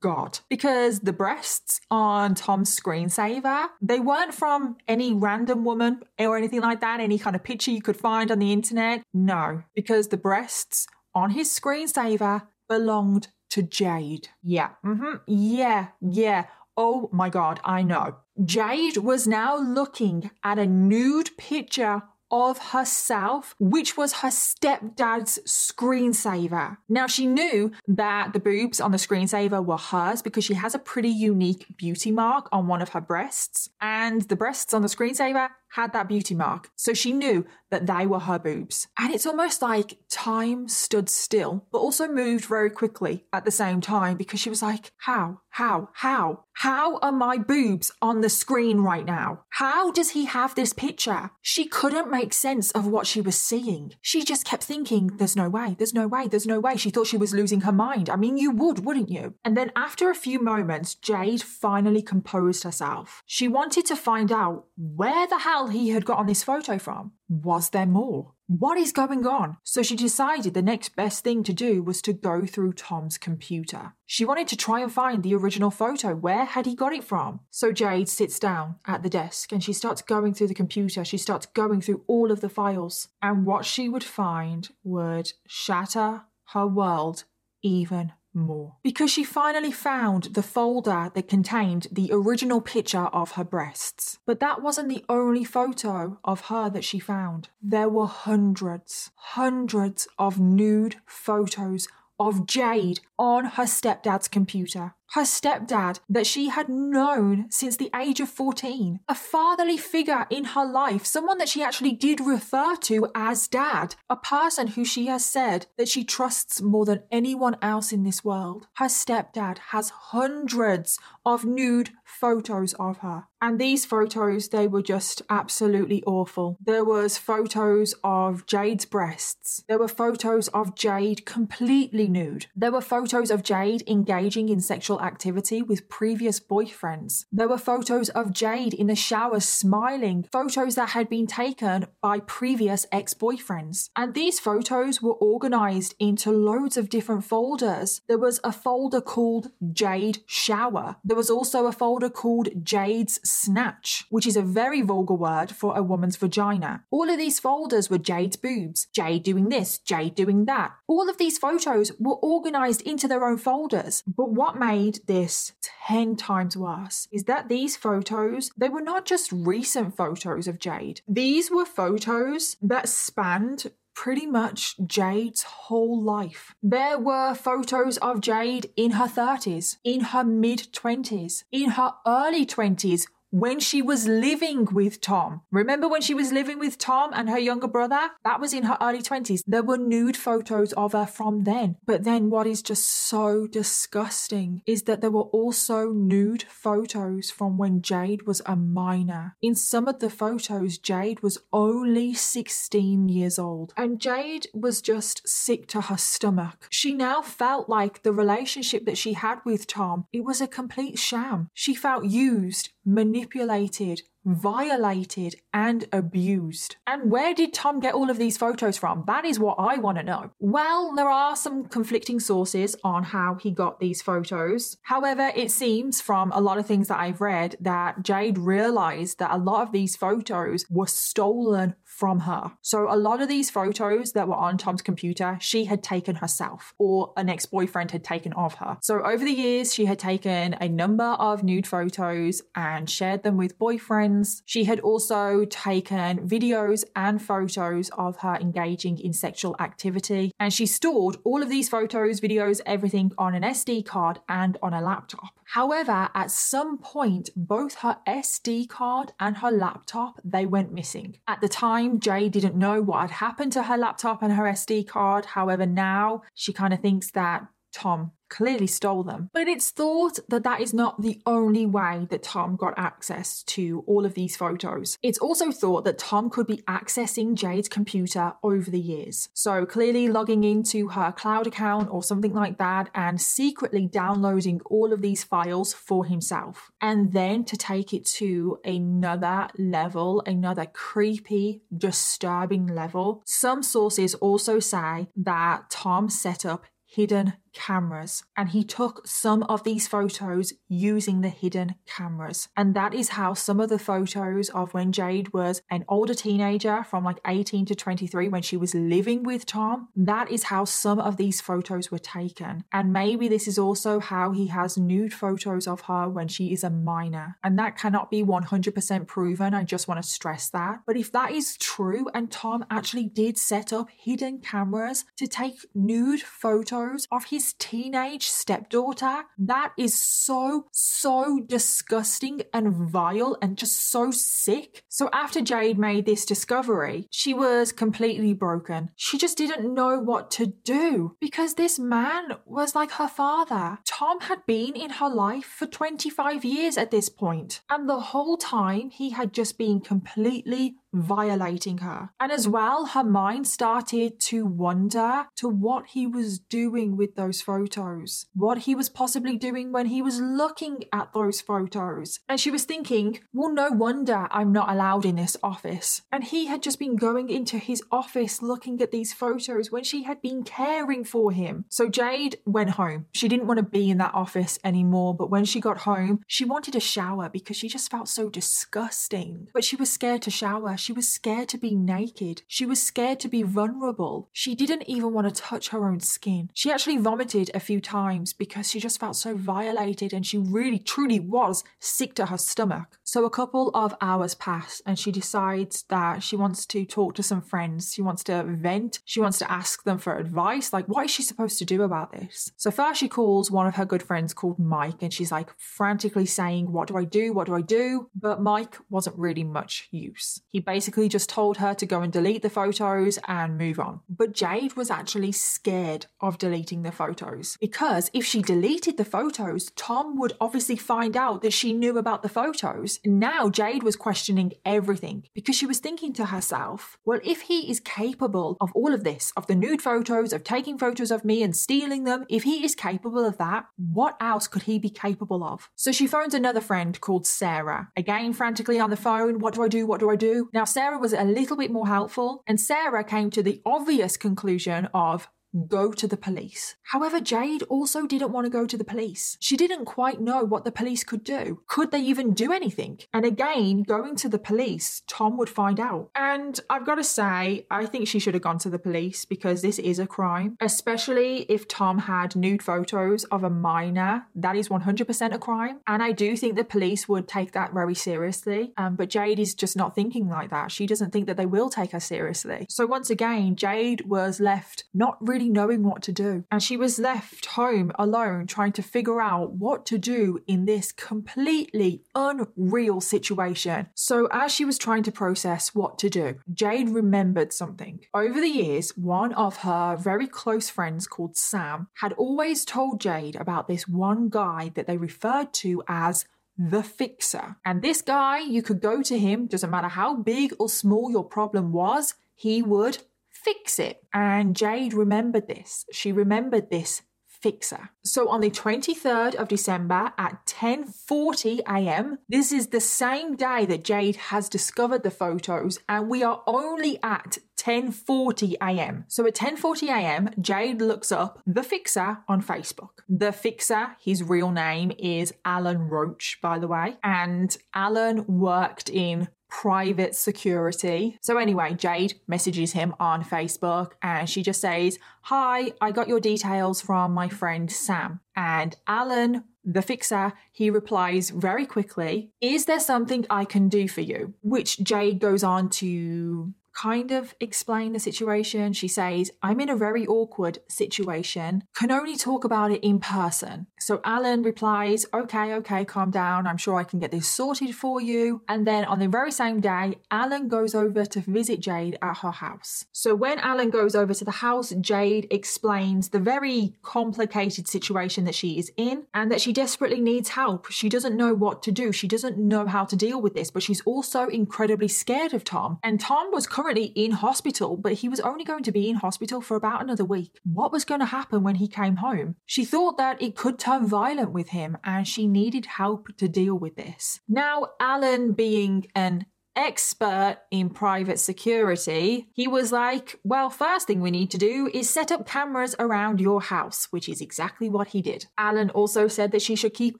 [0.00, 0.40] God.
[0.48, 6.80] Because the breasts on Tom's screensaver, they weren't from any random woman or anything like
[6.80, 9.02] that, any kind of picture you could find on the internet.
[9.12, 14.28] No, because the breasts on his screensaver belonged to Jade.
[14.42, 14.70] Yeah.
[14.84, 15.16] Mm-hmm.
[15.26, 15.88] Yeah.
[16.00, 16.44] Yeah.
[16.76, 18.16] Oh my God, I know.
[18.44, 26.76] Jade was now looking at a nude picture of herself, which was her stepdad's screensaver.
[26.88, 30.78] Now, she knew that the boobs on the screensaver were hers because she has a
[30.78, 35.48] pretty unique beauty mark on one of her breasts, and the breasts on the screensaver
[35.70, 36.70] had that beauty mark.
[36.76, 38.88] So she knew that they were her boobs.
[38.98, 43.80] And it's almost like time stood still, but also moved very quickly at the same
[43.80, 45.40] time because she was like, How?
[45.50, 45.88] How?
[45.94, 46.44] How?
[46.52, 49.44] How are my boobs on the screen right now?
[49.50, 51.30] How does he have this picture?
[51.42, 53.92] She couldn't make sense of what she was seeing.
[54.00, 56.76] She just kept thinking, There's no way, there's no way, there's no way.
[56.76, 58.08] She thought she was losing her mind.
[58.08, 59.34] I mean, you would, wouldn't you?
[59.44, 63.22] And then after a few moments, Jade finally composed herself.
[63.26, 67.12] She wanted to find out where the hell he had gotten this photo from.
[67.28, 68.34] Was there more?
[68.46, 69.58] What is going on?
[69.62, 73.92] So she decided the next best thing to do was to go through Tom's computer.
[74.06, 76.14] She wanted to try and find the original photo.
[76.14, 77.40] Where had he got it from?
[77.50, 81.04] So Jade sits down at the desk and she starts going through the computer.
[81.04, 83.08] She starts going through all of the files.
[83.20, 87.24] And what she would find would shatter her world
[87.62, 88.76] even more.
[88.82, 94.18] Because she finally found the folder that contained the original picture of her breasts.
[94.26, 97.48] But that wasn't the only photo of her that she found.
[97.62, 101.88] There were hundreds, hundreds of nude photos
[102.18, 104.94] of Jade on her stepdad's computer.
[105.12, 109.00] Her stepdad, that she had known since the age of 14.
[109.08, 113.94] A fatherly figure in her life, someone that she actually did refer to as dad.
[114.10, 118.22] A person who she has said that she trusts more than anyone else in this
[118.22, 118.66] world.
[118.74, 123.24] Her stepdad has hundreds of nude photos of her.
[123.40, 126.56] And these photos, they were just absolutely awful.
[126.60, 129.62] There was photos of Jade's breasts.
[129.68, 132.46] There were photos of Jade completely nude.
[132.56, 137.24] There were photos of Jade engaging in sexual sexual activity with previous boyfriends.
[137.32, 142.20] There were photos of Jade in the shower smiling, photos that had been taken by
[142.20, 143.90] previous ex boyfriends.
[143.96, 148.02] And these photos were organized into loads of different folders.
[148.08, 150.96] There was a folder called Jade Shower.
[151.04, 155.76] There was also a folder called Jade's Snatch, which is a very vulgar word for
[155.76, 156.84] a woman's vagina.
[156.90, 160.72] All of these folders were Jade's boobs, Jade doing this, Jade doing that.
[160.86, 164.02] All of these photos were organized into their own folders.
[164.06, 165.52] But what made this
[165.86, 171.00] 10 times worse is that these photos, they were not just recent photos of Jade.
[171.06, 176.54] These were photos that spanned pretty much Jade's whole life.
[176.62, 182.46] There were photos of Jade in her 30s, in her mid 20s, in her early
[182.46, 185.42] 20s when she was living with Tom.
[185.50, 188.10] Remember when she was living with Tom and her younger brother?
[188.24, 189.42] That was in her early 20s.
[189.46, 191.76] There were nude photos of her from then.
[191.86, 197.58] But then what is just so disgusting is that there were also nude photos from
[197.58, 199.36] when Jade was a minor.
[199.42, 203.72] In some of the photos, Jade was only 16 years old.
[203.76, 206.66] And Jade was just sick to her stomach.
[206.70, 210.98] She now felt like the relationship that she had with Tom, it was a complete
[210.98, 211.50] sham.
[211.54, 216.76] She felt used, manipulated, violated, and abused.
[216.86, 219.04] And where did Tom get all of these photos from?
[219.06, 220.30] That is what I want to know.
[220.38, 224.76] Well, there are some conflicting sources on how he got these photos.
[224.82, 229.32] However, it seems from a lot of things that I've read that Jade realized that
[229.32, 232.52] a lot of these photos were stolen from her.
[232.62, 236.72] So a lot of these photos that were on Tom's computer, she had taken herself
[236.78, 238.78] or an ex boyfriend had taken of her.
[238.80, 243.36] So over the years, she had taken a number of nude photos and shared them
[243.36, 244.42] with boyfriends.
[244.46, 250.30] She had also taken videos and photos of her engaging in sexual activity.
[250.38, 254.72] And she stored all of these photos, videos, everything on an SD card and on
[254.72, 255.32] a laptop.
[255.52, 261.16] However, at some point, both her SD card and her laptop, they went missing.
[261.26, 264.86] At the time, Jade didn't know what had happened to her laptop and her SD
[264.86, 265.24] card.
[265.24, 269.30] However, now she kind of thinks that Tom clearly stole them.
[269.32, 273.84] But it's thought that that is not the only way that Tom got access to
[273.86, 274.98] all of these photos.
[275.02, 279.28] It's also thought that Tom could be accessing Jade's computer over the years.
[279.34, 284.92] So clearly logging into her cloud account or something like that and secretly downloading all
[284.92, 286.70] of these files for himself.
[286.80, 293.22] And then to take it to another level, another creepy, disturbing level.
[293.24, 299.64] Some sources also say that Tom set up hidden cameras and he took some of
[299.64, 302.48] these photos using the hidden cameras.
[302.56, 306.84] And that is how some of the photos of when Jade was an older teenager
[306.84, 311.00] from like 18 to 23 when she was living with Tom, that is how some
[311.00, 312.64] of these photos were taken.
[312.72, 316.62] And maybe this is also how he has nude photos of her when she is
[316.62, 317.38] a minor.
[317.42, 319.52] And that cannot be 100% proven.
[319.52, 320.82] I just want to stress that.
[320.86, 325.66] But if that is true and Tom actually did set up hidden cameras to take
[325.74, 329.24] nude photos of teenage stepdaughter.
[329.38, 334.82] That is so, so disgusting and vile and just so sick.
[334.88, 338.90] So after Jade made this discovery, she was completely broken.
[338.96, 343.78] She just didn't know what to do because this man was like her father.
[343.86, 348.36] Tom had been in her life for 25 years at this point, and the whole
[348.36, 352.10] time he had just been completely violating her.
[352.20, 357.40] And as well, her mind started to wonder to what he was doing with those
[357.40, 362.20] photos, what he was possibly doing when he was looking at those photos.
[362.28, 366.02] And she was thinking, well, no wonder I'm not allowed in this office.
[366.10, 370.04] And he had just been going into his office looking at these photos when she
[370.04, 371.64] had been caring for him.
[371.68, 373.06] So Jade went home.
[373.12, 376.44] She didn't want to be in that office anymore, but when she got home, she
[376.44, 379.48] wanted a shower because she just felt so disgusting.
[379.52, 380.76] But she was scared to shower.
[380.78, 382.42] She was scared to be naked.
[382.46, 384.28] She was scared to be vulnerable.
[384.32, 386.50] She didn't even want to touch her own skin.
[386.54, 390.78] She actually vomited a few times because she just felt so violated and she really
[390.78, 392.98] truly was sick to her stomach.
[393.04, 397.22] So a couple of hours pass and she decides that she wants to talk to
[397.22, 397.92] some friends.
[397.94, 399.00] She wants to vent.
[399.04, 400.72] She wants to ask them for advice.
[400.72, 402.52] Like, what is she supposed to do about this?
[402.56, 406.26] So first she calls one of her good friends called Mike and she's like frantically
[406.26, 407.32] saying, What do I do?
[407.32, 408.10] What do I do?
[408.14, 410.40] But Mike wasn't really much use.
[410.48, 414.00] He basically just told her to go and delete the photos and move on.
[414.06, 419.70] But Jade was actually scared of deleting the photos because if she deleted the photos,
[419.76, 423.00] Tom would obviously find out that she knew about the photos.
[423.02, 427.80] Now Jade was questioning everything because she was thinking to herself, well, if he is
[427.80, 431.56] capable of all of this, of the nude photos, of taking photos of me and
[431.56, 435.70] stealing them, if he is capable of that, what else could he be capable of?
[435.76, 437.88] So she phones another friend called Sarah.
[437.96, 439.86] Again, frantically on the phone, what do I do?
[439.86, 440.50] What do I do?
[440.58, 444.88] Now, Sarah was a little bit more helpful, and Sarah came to the obvious conclusion
[444.92, 445.28] of
[445.66, 446.76] go to the police.
[446.92, 449.36] However, Jade also didn't want to go to the police.
[449.40, 451.62] She didn't quite know what the police could do.
[451.66, 453.00] Could they even do anything?
[453.12, 456.10] And again, going to the police, Tom would find out.
[456.14, 459.62] And I've got to say, I think she should have gone to the police because
[459.62, 464.26] this is a crime, especially if Tom had nude photos of a minor.
[464.34, 465.80] That is 100% a crime.
[465.86, 468.72] And I do think the police would take that very seriously.
[468.76, 470.70] Um, but Jade is just not thinking like that.
[470.70, 472.66] She doesn't think that they will take her seriously.
[472.68, 476.44] So once again, Jade was left not really really knowing what to do.
[476.50, 480.90] And she was left home alone trying to figure out what to do in this
[480.90, 483.88] completely unreal situation.
[483.94, 488.00] So, as she was trying to process what to do, Jade remembered something.
[488.12, 493.36] Over the years, one of her very close friends called Sam had always told Jade
[493.36, 496.24] about this one guy that they referred to as
[496.58, 497.56] the fixer.
[497.64, 501.22] And this guy, you could go to him, doesn't matter how big or small your
[501.22, 502.98] problem was, he would
[503.44, 504.02] fix it.
[504.12, 505.84] And Jade remembered this.
[505.92, 507.02] She remembered this
[507.40, 507.90] fixer.
[508.02, 513.84] So on the 23rd of December at 10:40 a.m., this is the same day that
[513.84, 519.04] Jade has discovered the photos and we are only at 10:40 a.m.
[519.08, 523.02] So at 10:40 a.m., Jade looks up the fixer on Facebook.
[523.08, 529.28] The fixer, his real name is Alan Roach by the way, and Alan worked in
[529.48, 531.18] private security.
[531.20, 536.20] So, anyway, Jade messages him on Facebook and she just says, Hi, I got your
[536.20, 538.20] details from my friend Sam.
[538.36, 544.00] And Alan, the fixer, he replies very quickly, Is there something I can do for
[544.00, 544.34] you?
[544.42, 548.72] Which Jade goes on to kind of explain the situation.
[548.72, 553.66] She says, I'm in a very awkward situation, can only talk about it in person.
[553.80, 556.46] So Alan replies, Okay, okay, calm down.
[556.46, 558.42] I'm sure I can get this sorted for you.
[558.48, 562.30] And then on the very same day, Alan goes over to visit Jade at her
[562.30, 562.84] house.
[562.92, 568.34] So when Alan goes over to the house, Jade explains the very complicated situation that
[568.34, 570.70] she is in and that she desperately needs help.
[570.70, 573.62] She doesn't know what to do, she doesn't know how to deal with this, but
[573.62, 575.78] she's also incredibly scared of Tom.
[575.82, 578.96] And Tom was currently currently in hospital, but he was only going to be in
[578.96, 580.38] hospital for about another week.
[580.44, 582.36] What was going to happen when he came home?
[582.44, 586.58] She thought that it could turn violent with him and she needed help to deal
[586.58, 587.20] with this.
[587.26, 589.24] Now, Alan, being an
[589.58, 594.88] expert in private security, he was like, Well, first thing we need to do is
[594.88, 598.26] set up cameras around your house, which is exactly what he did.
[598.38, 599.98] Alan also said that she should keep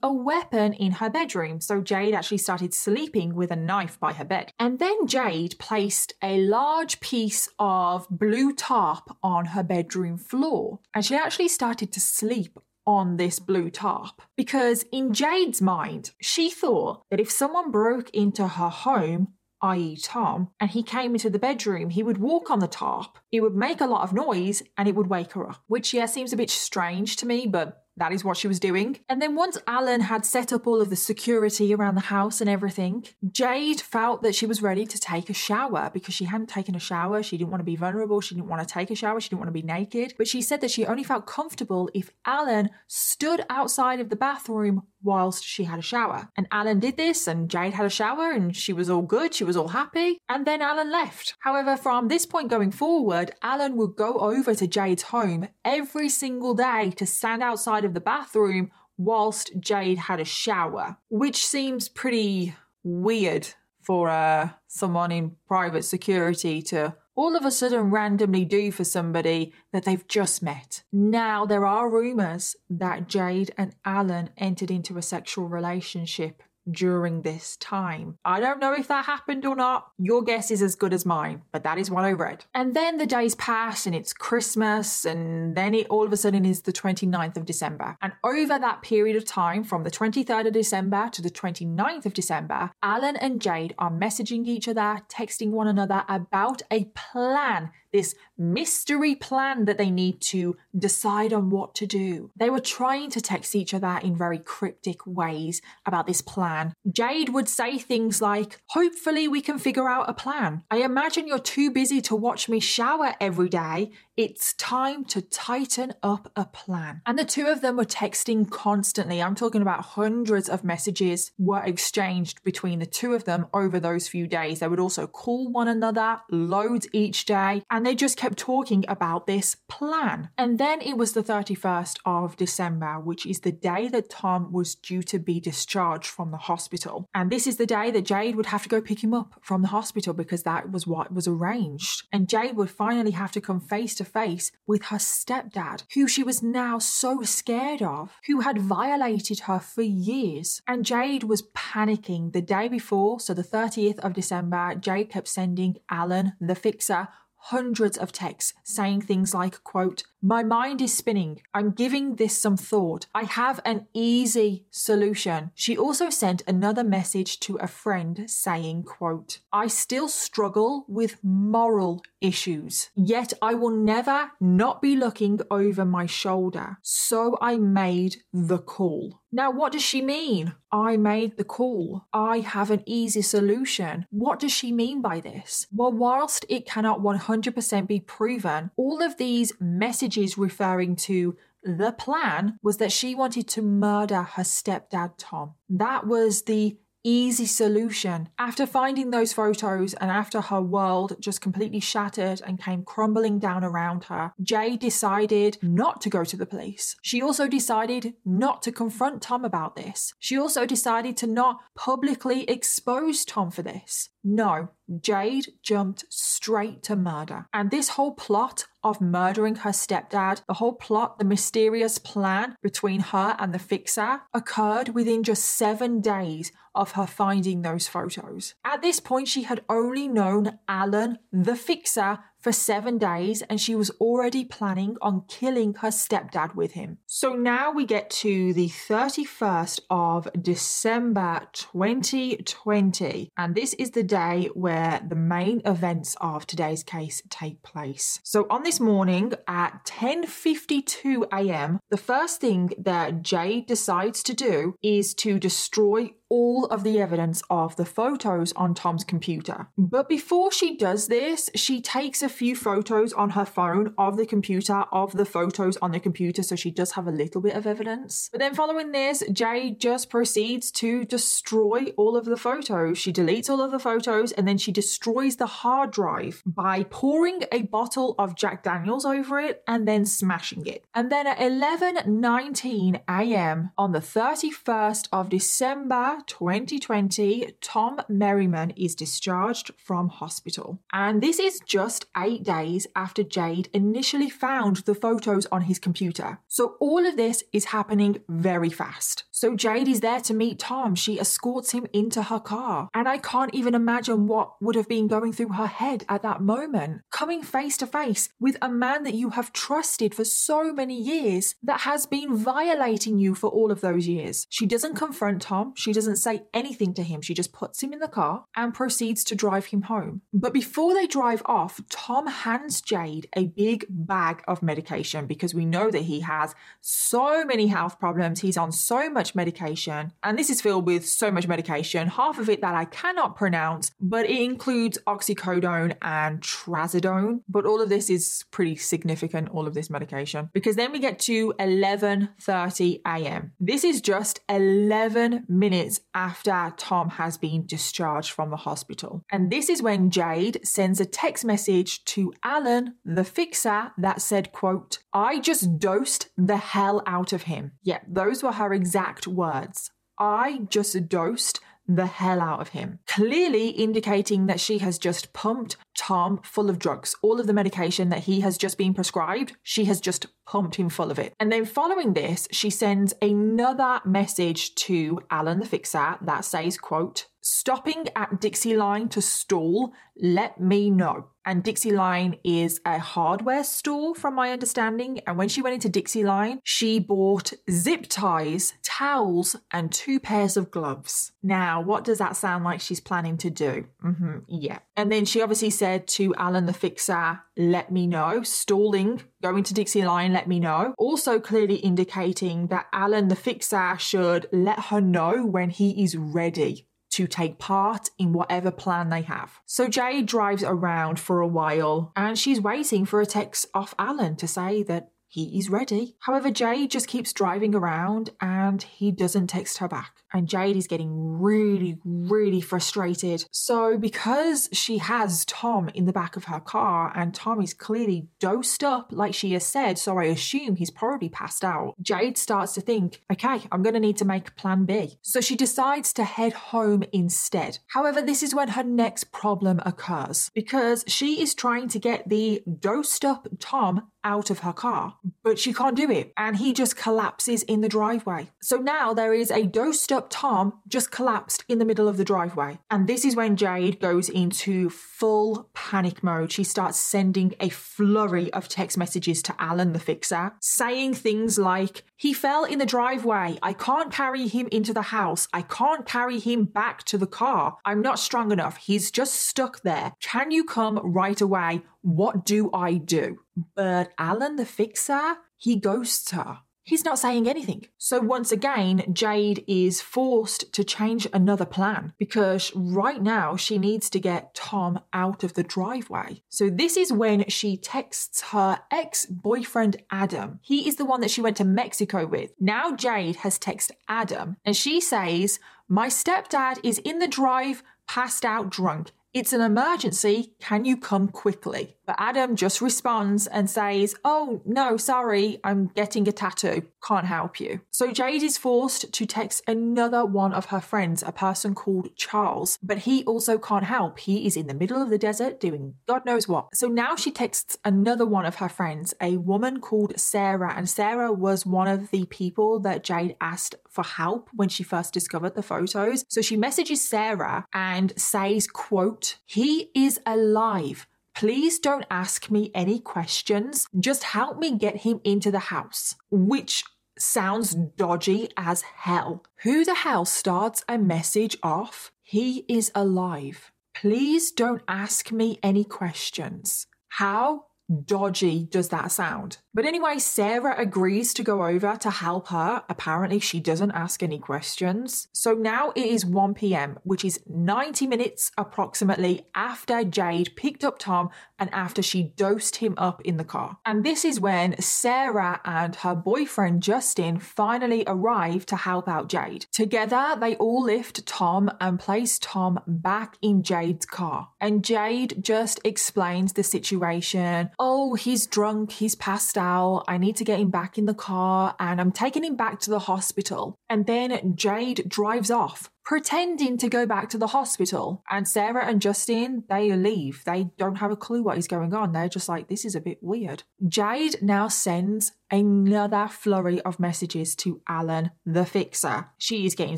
[0.01, 4.25] a weapon in her bedroom, so Jade actually started sleeping with a knife by her
[4.25, 4.53] bed.
[4.57, 11.05] And then Jade placed a large piece of blue tarp on her bedroom floor, and
[11.05, 12.57] she actually started to sleep
[12.87, 14.21] on this blue tarp.
[14.35, 20.49] Because in Jade's mind, she thought that if someone broke into her home, i.e., Tom,
[20.59, 23.81] and he came into the bedroom, he would walk on the tarp, it would make
[23.81, 25.63] a lot of noise, and it would wake her up.
[25.67, 28.99] Which, yeah, seems a bit strange to me, but that is what she was doing.
[29.07, 32.49] And then once Alan had set up all of the security around the house and
[32.49, 36.75] everything, Jade felt that she was ready to take a shower because she hadn't taken
[36.75, 37.21] a shower.
[37.21, 38.21] She didn't want to be vulnerable.
[38.21, 39.19] She didn't want to take a shower.
[39.19, 40.15] She didn't want to be naked.
[40.17, 44.83] But she said that she only felt comfortable if Alan stood outside of the bathroom
[45.01, 46.29] whilst she had a shower.
[46.35, 49.43] And Alan did this, and Jade had a shower, and she was all good, she
[49.43, 51.35] was all happy, and then Alan left.
[51.39, 56.53] However, from this point going forward, Alan would go over to Jade's home every single
[56.53, 62.55] day to stand outside of the bathroom whilst Jade had a shower, which seems pretty
[62.83, 63.47] weird
[63.81, 69.51] for uh, someone in private security to all of a sudden randomly do for somebody
[69.73, 70.83] that they've just met.
[70.91, 76.41] Now, there are rumours that Jade and Alan entered into a sexual relationship
[76.71, 78.17] during this time.
[78.25, 79.91] I don't know if that happened or not.
[79.97, 82.45] Your guess is as good as mine, but that is what I read.
[82.53, 86.45] And then the days pass and it's Christmas, and then it all of a sudden
[86.45, 87.97] is the 29th of December.
[88.01, 92.13] And over that period of time, from the 23rd of December to the 29th of
[92.13, 98.15] December, Alan and Jade are messaging each other, texting one another about a plan this
[98.37, 102.31] mystery plan that they need to decide on what to do.
[102.35, 106.73] They were trying to text each other in very cryptic ways about this plan.
[106.91, 110.63] Jade would say things like, Hopefully, we can figure out a plan.
[110.69, 113.91] I imagine you're too busy to watch me shower every day.
[114.19, 117.01] It's time to tighten up a plan.
[117.05, 119.21] And the two of them were texting constantly.
[119.21, 124.09] I'm talking about hundreds of messages were exchanged between the two of them over those
[124.09, 124.59] few days.
[124.59, 129.25] They would also call one another loads each day, and they just kept talking about
[129.25, 130.31] this plan.
[130.37, 134.75] And then it was the 31st of December, which is the day that Tom was
[134.75, 137.07] due to be discharged from the hospital.
[137.15, 139.61] And this is the day that Jade would have to go pick him up from
[139.61, 142.03] the hospital because that was what was arranged.
[142.11, 146.23] And Jade would finally have to come face to face with her stepdad, who she
[146.23, 150.61] was now so scared of, who had violated her for years.
[150.67, 155.77] And Jade was panicking the day before, so the 30th of December, Jade kept sending
[155.89, 157.07] Alan, the fixer,
[157.39, 162.57] hundreds of texts saying things like quote my mind is spinning i'm giving this some
[162.57, 168.83] thought i have an easy solution she also sent another message to a friend saying
[168.83, 175.85] quote i still struggle with moral issues yet i will never not be looking over
[175.85, 180.53] my shoulder so i made the call now, what does she mean?
[180.71, 182.05] I made the call.
[182.11, 184.07] I have an easy solution.
[184.09, 185.67] What does she mean by this?
[185.71, 192.57] Well, whilst it cannot 100% be proven, all of these messages referring to the plan
[192.63, 195.55] was that she wanted to murder her stepdad, Tom.
[195.69, 198.29] That was the easy solution.
[198.37, 203.63] After finding those photos and after her world just completely shattered and came crumbling down
[203.63, 206.95] around her, Jade decided not to go to the police.
[207.01, 210.13] She also decided not to confront Tom about this.
[210.19, 214.09] She also decided to not publicly expose Tom for this.
[214.23, 214.69] No,
[215.01, 217.47] Jade jumped straight to murder.
[217.53, 222.99] And this whole plot of murdering her stepdad, the whole plot, the mysterious plan between
[222.99, 228.55] her and the fixer, occurred within just seven days of her finding those photos.
[228.63, 233.75] At this point, she had only known Alan, the fixer, for seven days and she
[233.75, 236.97] was already planning on killing her stepdad with him.
[237.05, 244.49] So now we get to the 31st of December 2020, and this is the day
[244.53, 248.19] where the main events of today's case take place.
[248.23, 254.75] So on this morning at 10:52 a.m., the first thing that Jade decides to do
[254.81, 259.67] is to destroy all of the evidence of the photos on Tom's computer.
[259.77, 264.25] But before she does this, she takes a few photos on her phone of the
[264.25, 267.65] computer, of the photos on the computer, so she does have a little bit of
[267.65, 268.29] evidence.
[268.31, 272.97] But then following this, Jade just proceeds to destroy all of the photos.
[272.97, 277.43] She deletes all of the photos and then she destroys the hard drive by pouring
[277.51, 280.83] a bottle of Jack Daniels over it and then smashing it.
[280.93, 283.71] And then at 11:19 a.m.
[283.77, 290.79] on the 31st of December 2020, Tom Merriman is discharged from hospital.
[290.91, 296.39] And this is just eight days after Jade initially found the photos on his computer.
[296.47, 299.23] So all of this is happening very fast.
[299.39, 300.95] So Jade is there to meet Tom.
[300.95, 302.89] She escorts him into her car.
[302.93, 306.41] And I can't even imagine what would have been going through her head at that
[306.41, 307.03] moment.
[307.09, 311.55] Coming face to face with a man that you have trusted for so many years
[311.63, 314.45] that has been violating you for all of those years.
[314.49, 315.71] She doesn't confront Tom.
[315.77, 317.21] She doesn't say anything to him.
[317.21, 320.21] She just puts him in the car and proceeds to drive him home.
[320.33, 325.63] But before they drive off, Tom hands Jade a big bag of medication because we
[325.63, 328.41] know that he has so many health problems.
[328.41, 332.49] He's on so much medication, and this is filled with so much medication, half of
[332.49, 337.41] it that I cannot pronounce, but it includes oxycodone and trazodone.
[337.47, 341.19] But all of this is pretty significant, all of this medication, because then we get
[341.19, 343.51] to 11:30 a.m.
[343.59, 349.23] This is just 11 minutes after Tom has been discharged from the hospital.
[349.31, 354.51] And this is when Jade sends a text message to Alan, the fixer, that said,
[354.51, 357.71] quote, I just dosed the hell out of him.
[357.83, 359.91] Yeah, those were her exact words.
[360.17, 361.59] I just dosed
[361.89, 366.77] the hell out of him, clearly indicating that she has just pumped Tom full of
[366.77, 367.15] drugs.
[367.23, 370.89] All of the medication that he has just been prescribed, she has just pumped him
[370.89, 371.33] full of it.
[371.39, 377.25] And then following this, she sends another message to Alan the fixer that says, quote,
[377.41, 381.29] stopping at Dixieline to stall, let me know.
[381.49, 385.21] And Dixieline is a hardware store, from my understanding.
[385.25, 390.69] And when she went into Dixieline, she bought zip ties, towels, and two pairs of
[390.69, 391.31] gloves.
[391.41, 393.87] Now, what does that sound like she's planning to do?
[394.05, 394.77] Mm-hmm, yeah.
[394.95, 398.43] And then she obviously said to Alan the fixer, let me know.
[398.43, 400.93] Stalling, going to Dixieline, let me know.
[400.99, 406.85] Also clearly indicating that Alan the fixer should let her know when he is ready
[407.19, 409.59] to take part in whatever plan they have.
[409.65, 414.37] So Jade drives around for a while and she's waiting for a text off Alan
[414.37, 416.15] to say that he is ready.
[416.21, 420.15] However, Jade just keeps driving around and he doesn't text her back.
[420.33, 423.45] And Jade is getting really, really frustrated.
[423.51, 428.27] So, because she has Tom in the back of her car and Tom is clearly
[428.39, 432.73] dosed up, like she has said, so I assume he's probably passed out, Jade starts
[432.73, 435.17] to think, okay, I'm going to need to make plan B.
[435.21, 437.79] So, she decides to head home instead.
[437.87, 442.61] However, this is when her next problem occurs because she is trying to get the
[442.79, 446.33] dosed up Tom out of her car, but she can't do it.
[446.37, 448.49] And he just collapses in the driveway.
[448.61, 452.25] So now there is a dosed up Tom just collapsed in the middle of the
[452.25, 452.79] driveway.
[452.89, 456.51] And this is when Jade goes into full panic mode.
[456.51, 462.03] She starts sending a flurry of text messages to Alan, the fixer, saying things like,
[462.15, 463.57] He fell in the driveway.
[463.61, 465.47] I can't carry him into the house.
[465.53, 467.77] I can't carry him back to the car.
[467.85, 468.77] I'm not strong enough.
[468.77, 470.13] He's just stuck there.
[470.21, 471.81] Can you come right away?
[472.01, 473.39] What do I do?
[473.75, 476.59] But Alan the fixer, he ghosts her.
[476.89, 477.85] He's not saying anything.
[477.99, 484.09] So once again, Jade is forced to change another plan because right now she needs
[484.09, 486.41] to get Tom out of the driveway.
[486.49, 490.61] So this is when she texts her ex boyfriend Adam.
[490.63, 492.53] He is the one that she went to Mexico with.
[492.59, 498.43] Now Jade has texted Adam and she says, My stepdad is in the drive, passed
[498.43, 499.11] out drunk.
[499.31, 500.55] It's an emergency.
[500.59, 501.97] Can you come quickly?
[502.07, 506.87] But Adam just responds and says, Oh, no, sorry, I'm getting a tattoo.
[507.07, 507.81] Can't help you.
[507.91, 512.79] So Jade is forced to text another one of her friends, a person called Charles,
[512.81, 514.17] but he also can't help.
[514.17, 516.75] He is in the middle of the desert doing God knows what.
[516.75, 521.31] So now she texts another one of her friends, a woman called Sarah, and Sarah
[521.31, 525.61] was one of the people that Jade asked for help when she first discovered the
[525.61, 526.23] photos.
[526.29, 531.05] So she messages Sarah and says, quote, he is alive.
[531.35, 533.87] Please don't ask me any questions.
[533.99, 536.15] Just help me get him into the house.
[536.31, 536.85] Which
[537.17, 539.43] sounds dodgy as hell.
[539.63, 542.13] Who the hell starts a message off?
[542.23, 543.71] He is alive.
[543.93, 546.87] Please don't ask me any questions.
[547.09, 547.65] How
[548.05, 549.57] dodgy does that sound?
[549.71, 552.83] But anyway, Sarah agrees to go over to help her.
[552.89, 555.27] Apparently, she doesn't ask any questions.
[555.31, 560.97] So now it is 1 pm, which is 90 minutes approximately after Jade picked up
[560.97, 563.77] Tom and after she dosed him up in the car.
[563.85, 569.67] And this is when Sarah and her boyfriend Justin finally arrive to help out Jade.
[569.71, 574.49] Together, they all lift Tom and place Tom back in Jade's car.
[574.59, 577.69] And Jade just explains the situation.
[577.77, 579.68] Oh, he's drunk, he's passed out.
[580.07, 582.89] I need to get him back in the car and I'm taking him back to
[582.89, 583.75] the hospital.
[583.89, 588.23] And then Jade drives off pretending to go back to the hospital.
[588.31, 590.43] And Sarah and Justin, they leave.
[590.43, 592.13] They don't have a clue what is going on.
[592.13, 593.61] They're just like, this is a bit weird.
[593.87, 599.27] Jade now sends another flurry of messages to Alan, the fixer.
[599.37, 599.97] She is getting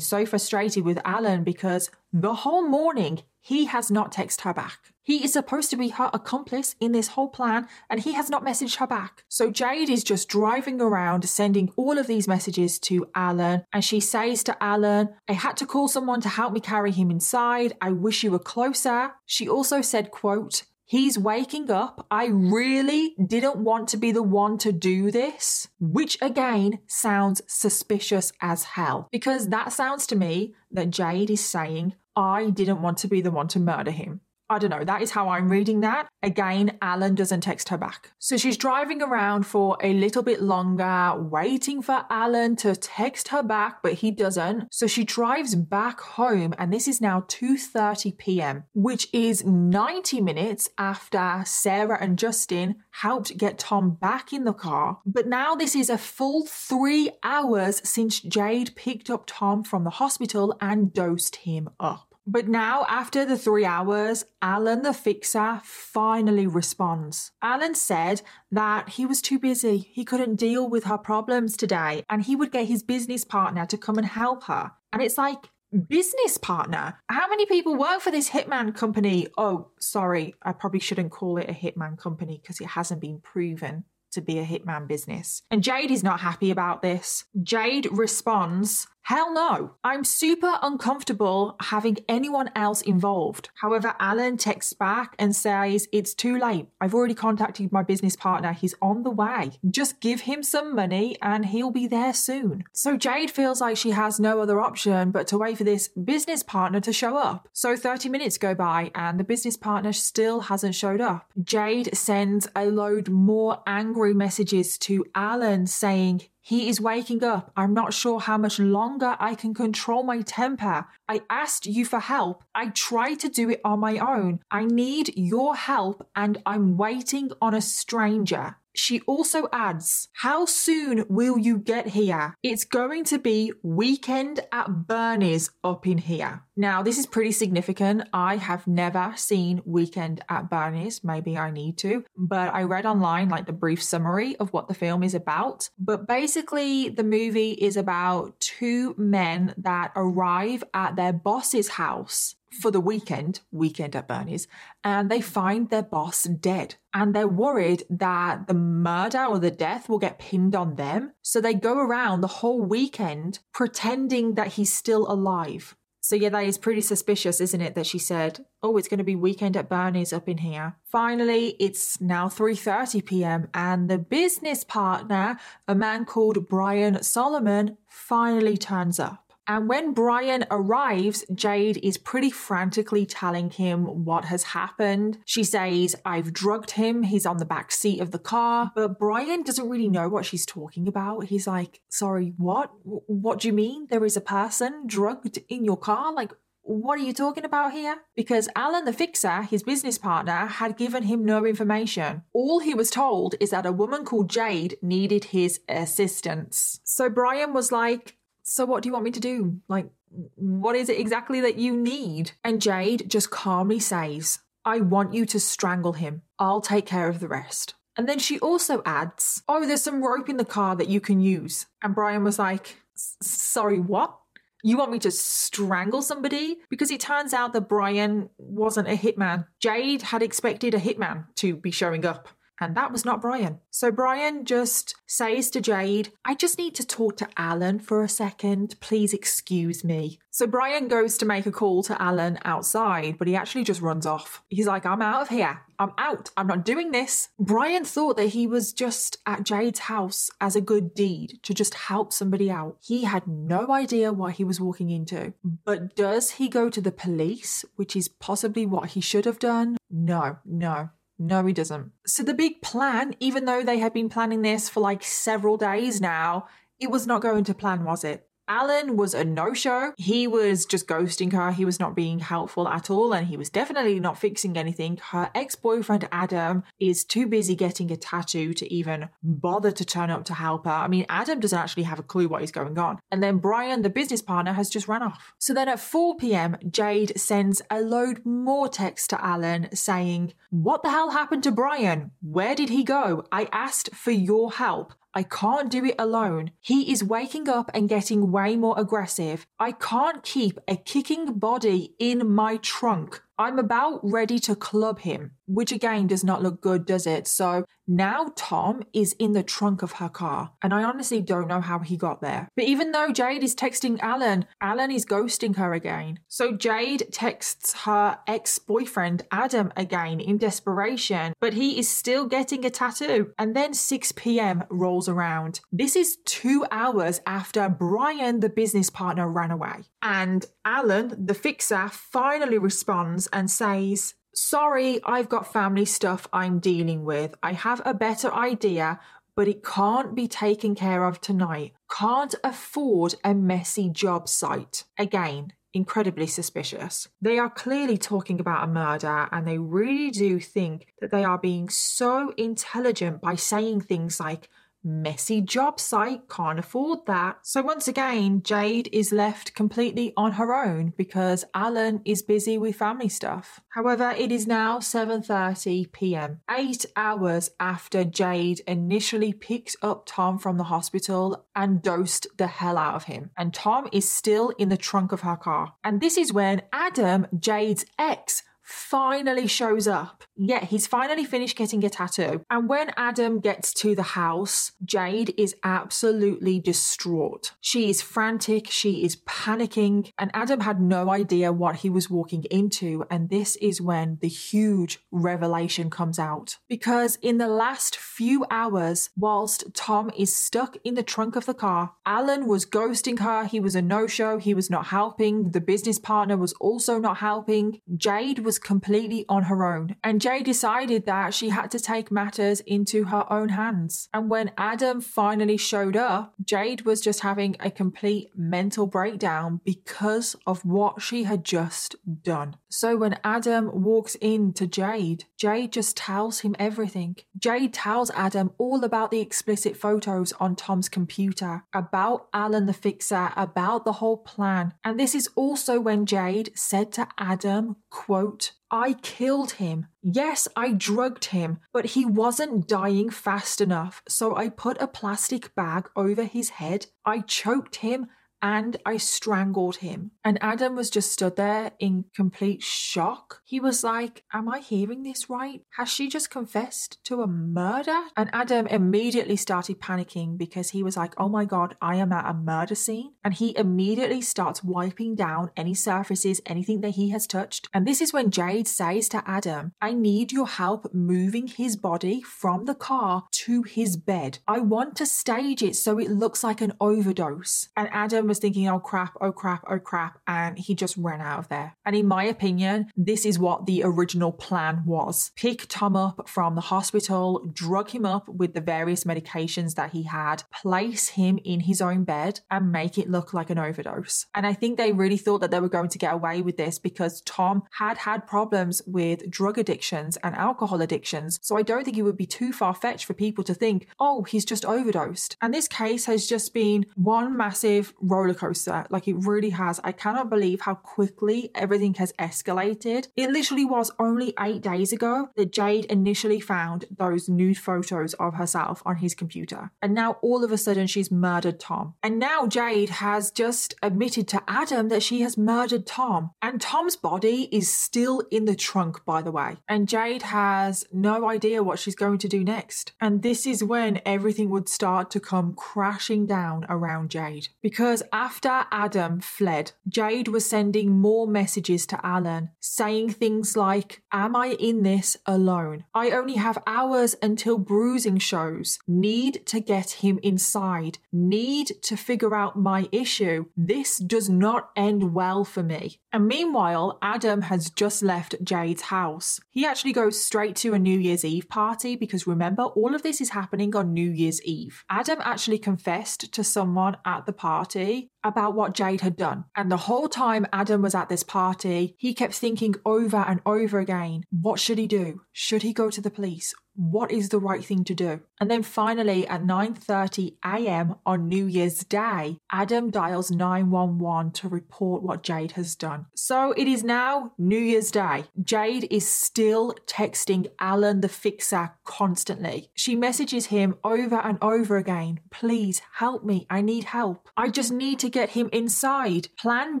[0.00, 4.92] so frustrated with Alan because the whole morning he has not texted her back.
[5.02, 8.44] He is supposed to be her accomplice in this whole plan, and he has not
[8.44, 9.24] messaged her back.
[9.28, 13.98] So Jade is just driving around sending all of these messages to Alan, and she
[13.98, 17.76] says to Alan, I had to call someone to help me carry him inside.
[17.80, 19.10] I wish you were closer.
[19.26, 22.06] She also said, quote, He's waking up.
[22.10, 28.30] I really didn't want to be the one to do this, which again sounds suspicious
[28.42, 29.08] as hell.
[29.10, 33.30] Because that sounds to me that Jade is saying, I didn't want to be the
[33.30, 34.20] one to murder him.
[34.52, 36.08] I don't know, that is how I'm reading that.
[36.22, 38.12] Again, Alan doesn't text her back.
[38.18, 43.42] So she's driving around for a little bit longer, waiting for Alan to text her
[43.42, 44.72] back, but he doesn't.
[44.72, 50.68] So she drives back home and this is now 2:30 p.m., which is 90 minutes
[50.78, 54.98] after Sarah and Justin helped get Tom back in the car.
[55.06, 59.90] But now this is a full 3 hours since Jade picked up Tom from the
[59.90, 62.11] hospital and dosed him up.
[62.26, 67.32] But now, after the three hours, Alan the fixer finally responds.
[67.42, 72.22] Alan said that he was too busy, he couldn't deal with her problems today, and
[72.22, 74.72] he would get his business partner to come and help her.
[74.92, 75.50] And it's like,
[75.88, 76.98] business partner.
[77.08, 79.28] How many people work for this hitman company?
[79.38, 83.84] Oh, sorry, I probably shouldn't call it a hitman company because it hasn't been proven
[84.12, 85.42] to be a hitman business.
[85.50, 87.24] And Jade is not happy about this.
[87.42, 89.74] Jade responds, Hell no.
[89.82, 93.50] I'm super uncomfortable having anyone else involved.
[93.54, 96.68] However, Alan texts back and says, It's too late.
[96.80, 98.52] I've already contacted my business partner.
[98.52, 99.52] He's on the way.
[99.68, 102.64] Just give him some money and he'll be there soon.
[102.72, 106.42] So Jade feels like she has no other option but to wait for this business
[106.42, 107.48] partner to show up.
[107.52, 111.32] So 30 minutes go by and the business partner still hasn't showed up.
[111.42, 117.52] Jade sends a load more angry messages to Alan saying, he is waking up.
[117.56, 120.86] I'm not sure how much longer I can control my temper.
[121.08, 122.42] I asked you for help.
[122.52, 124.40] I tried to do it on my own.
[124.50, 128.56] I need your help and I'm waiting on a stranger.
[128.74, 132.34] She also adds, How soon will you get here?
[132.42, 136.44] It's going to be weekend at Bernie's up in here.
[136.56, 138.08] Now, this is pretty significant.
[138.12, 141.02] I have never seen Weekend at Bernie's.
[141.02, 144.74] Maybe I need to, but I read online like the brief summary of what the
[144.74, 145.70] film is about.
[145.78, 152.70] But basically, the movie is about two men that arrive at their boss's house for
[152.70, 154.46] the weekend, weekend at Bernie's,
[154.84, 156.76] and they find their boss dead.
[156.94, 161.12] And they're worried that the murder or the death will get pinned on them.
[161.22, 165.76] So they go around the whole weekend pretending that he's still alive.
[166.04, 167.76] So yeah, that is pretty suspicious, isn't it?
[167.76, 171.54] That she said, "Oh, it's going to be weekend at Bernie's up in here." Finally,
[171.60, 173.48] it's now 3:30 p.m.
[173.54, 175.38] and the business partner,
[175.68, 179.21] a man called Brian Solomon, finally turns up.
[179.46, 185.18] And when Brian arrives, Jade is pretty frantically telling him what has happened.
[185.24, 187.02] She says, I've drugged him.
[187.02, 188.72] He's on the back seat of the car.
[188.74, 191.24] But Brian doesn't really know what she's talking about.
[191.24, 192.70] He's like, Sorry, what?
[192.84, 193.88] What do you mean?
[193.90, 196.12] There is a person drugged in your car?
[196.12, 196.32] Like,
[196.64, 197.96] what are you talking about here?
[198.14, 202.22] Because Alan the fixer, his business partner, had given him no information.
[202.32, 206.80] All he was told is that a woman called Jade needed his assistance.
[206.84, 209.60] So Brian was like, so what do you want me to do?
[209.68, 209.90] Like,
[210.34, 212.32] what is it exactly that you need?
[212.44, 216.22] And Jade just calmly says, I want you to strangle him.
[216.38, 217.74] I'll take care of the rest.
[217.96, 221.20] And then she also adds, Oh, there's some rope in the car that you can
[221.20, 221.66] use.
[221.82, 224.18] And Brian was like, Sorry, what?
[224.64, 226.58] You want me to strangle somebody?
[226.70, 229.46] Because it turns out that Brian wasn't a hitman.
[229.58, 232.28] Jade had expected a hitman to be showing up.
[232.62, 233.58] And that was not Brian.
[233.70, 238.08] So Brian just says to Jade, I just need to talk to Alan for a
[238.08, 238.76] second.
[238.80, 240.20] Please excuse me.
[240.30, 244.06] So Brian goes to make a call to Alan outside, but he actually just runs
[244.06, 244.44] off.
[244.48, 245.60] He's like, I'm out of here.
[245.80, 246.30] I'm out.
[246.36, 247.30] I'm not doing this.
[247.36, 251.74] Brian thought that he was just at Jade's house as a good deed to just
[251.74, 252.76] help somebody out.
[252.80, 255.34] He had no idea what he was walking into.
[255.42, 259.76] But does he go to the police, which is possibly what he should have done?
[259.90, 260.90] No, no.
[261.24, 261.92] No, he doesn't.
[262.04, 266.00] So the big plan, even though they had been planning this for like several days
[266.00, 266.48] now,
[266.80, 268.26] it was not going to plan, was it?
[268.48, 269.92] Alan was a no show.
[269.96, 271.52] He was just ghosting her.
[271.52, 274.98] He was not being helpful at all, and he was definitely not fixing anything.
[275.10, 280.10] Her ex boyfriend, Adam, is too busy getting a tattoo to even bother to turn
[280.10, 280.70] up to help her.
[280.70, 282.98] I mean, Adam doesn't actually have a clue what is going on.
[283.10, 285.32] And then Brian, the business partner, has just run off.
[285.38, 290.82] So then at 4 pm, Jade sends a load more text to Alan saying, What
[290.82, 292.10] the hell happened to Brian?
[292.20, 293.24] Where did he go?
[293.30, 294.94] I asked for your help.
[295.14, 296.52] I can't do it alone.
[296.60, 299.46] He is waking up and getting way more aggressive.
[299.58, 303.22] I can't keep a kicking body in my trunk.
[303.38, 307.26] I'm about ready to club him, which again does not look good, does it?
[307.26, 311.60] So now Tom is in the trunk of her car, and I honestly don't know
[311.60, 312.48] how he got there.
[312.54, 316.20] But even though Jade is texting Alan, Alan is ghosting her again.
[316.28, 322.64] So Jade texts her ex boyfriend Adam again in desperation, but he is still getting
[322.64, 323.32] a tattoo.
[323.38, 325.60] And then 6 pm rolls around.
[325.72, 329.82] This is two hours after Brian, the business partner, ran away.
[330.02, 337.04] And Alan, the fixer, finally responds and says, Sorry, I've got family stuff I'm dealing
[337.04, 337.34] with.
[337.42, 338.98] I have a better idea,
[339.36, 341.74] but it can't be taken care of tonight.
[341.90, 344.84] Can't afford a messy job site.
[344.98, 347.08] Again, incredibly suspicious.
[347.20, 351.38] They are clearly talking about a murder and they really do think that they are
[351.38, 354.48] being so intelligent by saying things like,
[354.84, 357.38] Messy job site, can't afford that.
[357.42, 362.76] So once again, Jade is left completely on her own because Alan is busy with
[362.76, 363.60] family stuff.
[363.68, 366.40] However, it is now 7:30 p.m.
[366.50, 372.76] 8 hours after Jade initially picked up Tom from the hospital and dosed the hell
[372.76, 373.30] out of him.
[373.36, 375.74] And Tom is still in the trunk of her car.
[375.84, 380.24] And this is when Adam, Jade's ex, finally shows up.
[380.36, 382.44] Yeah, he's finally finished getting a tattoo.
[382.50, 387.52] And when Adam gets to the house, Jade is absolutely distraught.
[387.60, 392.44] She is frantic, she is panicking, and Adam had no idea what he was walking
[392.50, 393.04] into.
[393.10, 396.56] And this is when the huge revelation comes out.
[396.68, 401.54] Because in the last few hours, whilst Tom is stuck in the trunk of the
[401.54, 403.44] car, Alan was ghosting her.
[403.44, 405.50] He was a no show, he was not helping.
[405.50, 407.80] The business partner was also not helping.
[407.96, 409.96] Jade was completely on her own.
[410.02, 414.08] And Jade decided that she had to take matters into her own hands.
[414.12, 420.36] And when Adam finally showed up, Jade was just having a complete mental breakdown because
[420.46, 422.56] of what she had just done.
[422.68, 427.16] So when Adam walks in to Jade, Jade just tells him everything.
[427.38, 433.30] Jade tells Adam all about the explicit photos on Tom's computer, about Alan the Fixer,
[433.36, 434.74] about the whole plan.
[434.84, 439.86] And this is also when Jade said to Adam, quote, I killed him.
[440.02, 445.54] Yes, I drugged him, but he wasn't dying fast enough, so I put a plastic
[445.54, 446.86] bag over his head.
[447.04, 448.08] I choked him
[448.42, 450.10] and I strangled him.
[450.24, 453.40] And Adam was just stood there in complete shock.
[453.44, 455.62] He was like, Am I hearing this right?
[455.76, 457.98] Has she just confessed to a murder?
[458.16, 462.28] And Adam immediately started panicking because he was like, Oh my God, I am at
[462.28, 463.12] a murder scene.
[463.22, 467.68] And he immediately starts wiping down any surfaces, anything that he has touched.
[467.72, 472.22] And this is when Jade says to Adam, I need your help moving his body
[472.22, 474.40] from the car to his bed.
[474.48, 477.68] I want to stage it so it looks like an overdose.
[477.76, 481.38] And Adam was thinking, oh crap, oh crap, oh crap, and he just ran out
[481.38, 481.76] of there.
[481.84, 486.54] And in my opinion, this is what the original plan was pick Tom up from
[486.54, 491.60] the hospital, drug him up with the various medications that he had, place him in
[491.60, 494.24] his own bed, and make it look like an overdose.
[494.34, 496.78] And I think they really thought that they were going to get away with this
[496.78, 501.38] because Tom had had problems with drug addictions and alcohol addictions.
[501.42, 504.22] So I don't think it would be too far fetched for people to think, oh,
[504.22, 505.36] he's just overdosed.
[505.42, 508.86] And this case has just been one massive roller roller coaster.
[508.90, 509.80] Like it really has.
[509.84, 513.08] I cannot believe how quickly everything has escalated.
[513.16, 518.34] It literally was only eight days ago that Jade initially found those nude photos of
[518.34, 519.70] herself on his computer.
[519.82, 521.94] And now all of a sudden she's murdered Tom.
[522.02, 526.30] And now Jade has just admitted to Adam that she has murdered Tom.
[526.40, 529.56] And Tom's body is still in the trunk, by the way.
[529.68, 532.92] And Jade has no idea what she's going to do next.
[533.00, 537.48] And this is when everything would start to come crashing down around Jade.
[537.60, 544.36] Because after Adam fled, Jade was sending more messages to Alan, saying things like, Am
[544.36, 545.84] I in this alone?
[545.94, 548.78] I only have hours until bruising shows.
[548.86, 550.98] Need to get him inside.
[551.10, 553.46] Need to figure out my issue.
[553.56, 555.98] This does not end well for me.
[556.12, 559.40] And meanwhile, Adam has just left Jade's house.
[559.50, 563.20] He actually goes straight to a New Year's Eve party because remember, all of this
[563.22, 564.84] is happening on New Year's Eve.
[564.90, 569.44] Adam actually confessed to someone at the party me about what Jade had done.
[569.56, 573.78] And the whole time Adam was at this party, he kept thinking over and over
[573.78, 575.22] again, what should he do?
[575.32, 576.54] Should he go to the police?
[576.74, 580.94] what is the right thing to do and then finally at 9:30 a.m.
[581.04, 586.66] on New Year's Day Adam dials 911 to report what Jade has done so it
[586.66, 593.46] is now New Year's Day Jade is still texting Alan the fixer constantly she messages
[593.46, 598.08] him over and over again please help me I need help I just need to
[598.12, 599.80] get him inside plan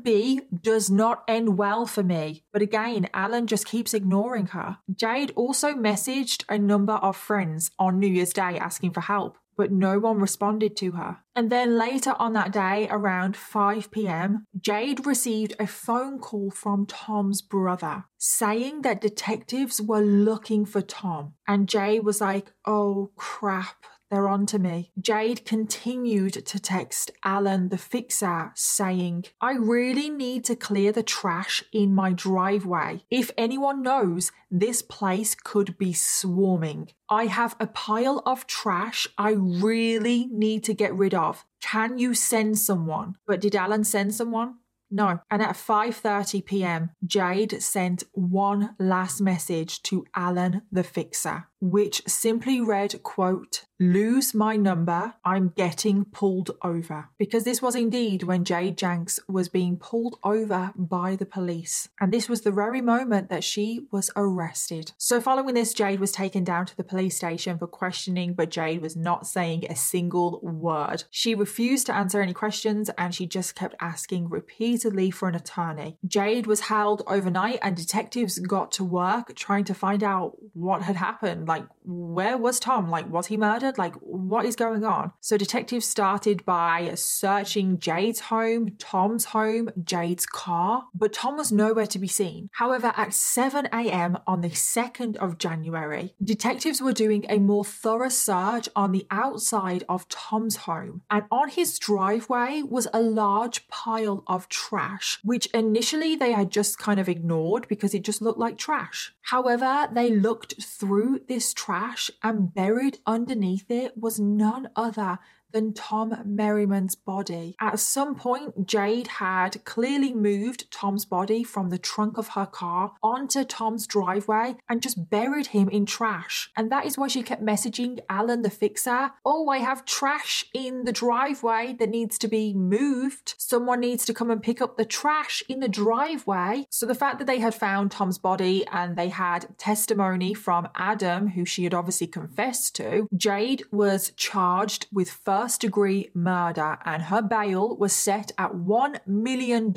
[0.00, 5.32] B does not end well for me but again Alan just keeps ignoring her Jade
[5.36, 9.98] also messaged a number of friends on New Year's Day asking for help, but no
[9.98, 11.18] one responded to her.
[11.34, 16.86] And then later on that day, around 5 pm, Jade received a phone call from
[16.86, 21.34] Tom's brother saying that detectives were looking for Tom.
[21.46, 24.92] And Jade was like, oh crap, they're on to me.
[25.00, 31.64] Jade continued to text Alan the fixer saying, I really need to clear the trash
[31.72, 33.04] in my driveway.
[33.10, 36.90] If anyone knows, this place could be swarming.
[37.08, 41.46] I have a pile of trash I really need to get rid of.
[41.62, 43.16] Can you send someone?
[43.26, 44.56] But did Alan send someone?
[44.90, 45.20] No.
[45.30, 51.48] And at 5:30 p.m., Jade sent one last message to Alan the fixer.
[51.62, 57.08] Which simply read, quote, lose my number, I'm getting pulled over.
[57.18, 61.88] Because this was indeed when Jade Janks was being pulled over by the police.
[62.00, 64.92] And this was the very moment that she was arrested.
[64.98, 68.82] So, following this, Jade was taken down to the police station for questioning, but Jade
[68.82, 71.04] was not saying a single word.
[71.10, 75.98] She refused to answer any questions and she just kept asking repeatedly for an attorney.
[76.06, 80.96] Jade was held overnight and detectives got to work trying to find out what had
[80.96, 81.48] happened.
[81.52, 82.88] Like, where was Tom?
[82.88, 83.76] Like, was he murdered?
[83.76, 85.12] Like, what is going on?
[85.20, 91.86] So, detectives started by searching Jade's home, Tom's home, Jade's car, but Tom was nowhere
[91.88, 92.48] to be seen.
[92.52, 94.16] However, at 7 a.m.
[94.26, 99.84] on the 2nd of January, detectives were doing a more thorough search on the outside
[99.90, 106.16] of Tom's home, and on his driveway was a large pile of trash, which initially
[106.16, 109.12] they had just kind of ignored because it just looked like trash.
[109.22, 115.18] However, they looked through this trash and buried underneath it was none other
[115.52, 117.54] than Tom Merriman's body.
[117.60, 122.92] At some point, Jade had clearly moved Tom's body from the trunk of her car
[123.02, 126.50] onto Tom's driveway and just buried him in trash.
[126.56, 130.84] And that is why she kept messaging Alan the fixer Oh, I have trash in
[130.84, 133.34] the driveway that needs to be moved.
[133.38, 136.66] Someone needs to come and pick up the trash in the driveway.
[136.70, 141.28] So the fact that they had found Tom's body and they had testimony from Adam,
[141.28, 147.02] who she had obviously confessed to, Jade was charged with first first degree murder, and
[147.02, 149.74] her bail was set at $1 million.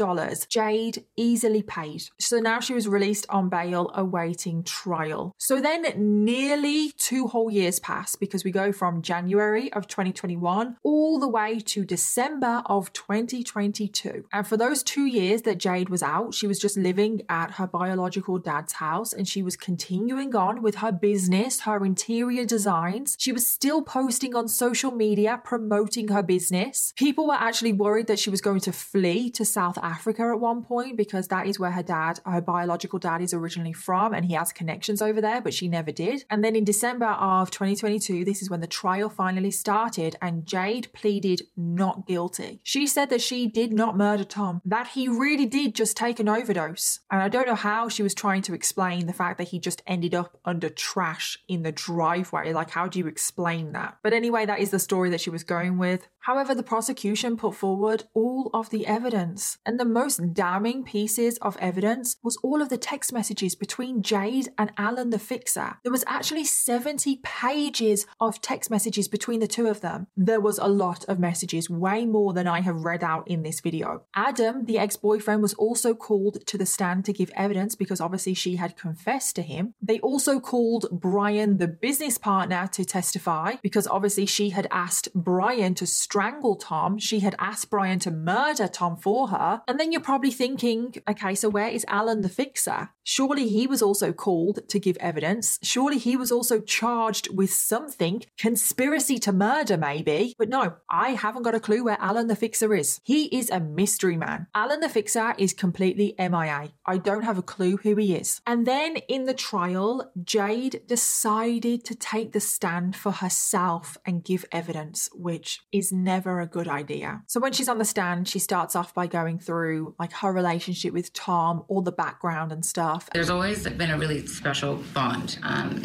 [0.48, 2.04] Jade easily paid.
[2.20, 5.34] So now she was released on bail awaiting trial.
[5.40, 5.82] So then
[6.24, 11.60] nearly two whole years pass because we go from January of 2021 all the way
[11.62, 14.26] to December of 2022.
[14.32, 17.66] And for those two years that Jade was out, she was just living at her
[17.66, 23.16] biological dad's house and she was continuing on with her business, her interior designs.
[23.18, 26.92] She was still posting on social media promoting her business.
[26.98, 30.64] People were actually worried that she was going to flee to South Africa at one
[30.64, 34.34] point because that is where her dad, her biological dad, is originally from and he
[34.34, 36.26] has connections over there, but she never did.
[36.30, 40.92] And then in December of 2022, this is when the trial finally started and Jade
[40.92, 42.60] pleaded not guilty.
[42.64, 46.28] She said that she did not murder Tom, that he really did just take an
[46.28, 47.00] overdose.
[47.10, 49.82] And I don't know how she was trying to explain the fact that he just
[49.88, 52.52] ended up under trash in the driveway.
[52.52, 54.00] Like, how do you explain that?
[54.04, 56.08] But anyway, that is the story that she was going with.
[56.26, 61.56] However, the prosecution put forward all of the evidence, and the most damning pieces of
[61.58, 65.78] evidence was all of the text messages between Jade and Alan the Fixer.
[65.84, 70.08] There was actually 70 pages of text messages between the two of them.
[70.18, 73.60] There was a lot of messages, way more than I have read out in this
[73.60, 74.06] video.
[74.16, 78.34] Adam, the ex boyfriend, was also called to the stand to give evidence because obviously
[78.34, 79.76] she had confessed to him.
[79.80, 85.76] They also called Brian, the business partner, to testify because obviously she had asked Brian
[85.76, 85.86] to
[86.16, 86.98] strangle Tom.
[86.98, 89.62] She had asked Brian to murder Tom for her.
[89.68, 92.92] And then you're probably thinking, okay, so where is Alan the fixer?
[93.04, 95.60] Surely he was also called to give evidence.
[95.62, 100.34] Surely he was also charged with something, conspiracy to murder, maybe.
[100.40, 103.02] But no, I haven't got a clue where Alan the fixer is.
[103.04, 104.48] He is a mystery man.
[104.56, 106.70] Alan the fixer is completely MIA.
[106.86, 108.40] I don't have a clue who he is.
[108.48, 114.46] And then in the trial, Jade decided to take the stand for herself and give
[114.54, 117.24] evidence, which is never a good idea.
[117.28, 120.94] So when she's on the stand, she starts off by going through like her relationship
[120.94, 123.10] with Tom, all the background and stuff.
[123.14, 125.38] There's always been a really special bond.
[125.44, 125.82] Um,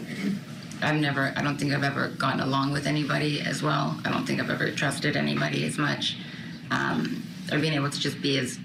[0.82, 3.98] I've never, I don't think I've ever gotten along with anybody as well.
[4.04, 6.16] I don't think I've ever trusted anybody as much.
[6.70, 8.58] Um, or being able to just be as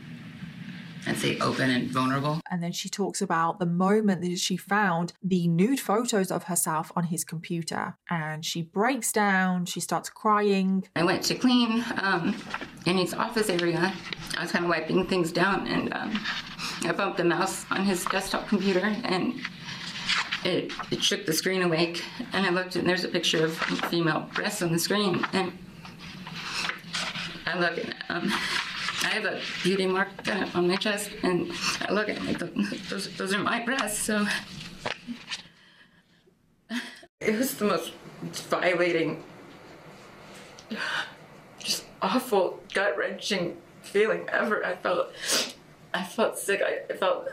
[1.07, 2.41] I'd say open and vulnerable.
[2.49, 6.91] And then she talks about the moment that she found the nude photos of herself
[6.95, 7.97] on his computer.
[8.09, 10.87] And she breaks down, she starts crying.
[10.95, 12.35] I went to clean um,
[12.85, 13.93] in his office area.
[14.37, 16.19] I was kind of wiping things down and um,
[16.83, 19.35] I bumped the mouse on his desktop computer and
[20.43, 22.03] it, it shook the screen awake.
[22.33, 23.57] And I looked and there's a picture of
[23.89, 25.25] female breasts on the screen.
[25.33, 25.51] And
[27.45, 28.33] I look and um,
[29.03, 30.09] I have a beauty mark
[30.53, 34.25] on my chest, and I look at it, those, those are my breasts, so.
[37.19, 37.93] It was the most
[38.49, 39.23] violating,
[41.59, 44.65] just awful, gut wrenching feeling ever.
[44.65, 45.11] I felt,
[45.93, 46.61] I felt sick.
[46.61, 47.27] I felt,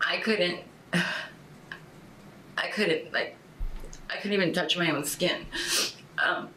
[0.00, 0.60] I couldn't,
[0.92, 3.36] I couldn't, like,
[4.08, 5.46] I couldn't even touch my own skin.
[6.24, 6.48] Um,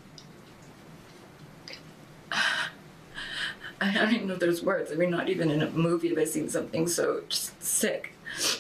[3.84, 4.92] I don't even know if there's words.
[4.92, 8.14] I mean, not even in a movie have I seen something so just sick.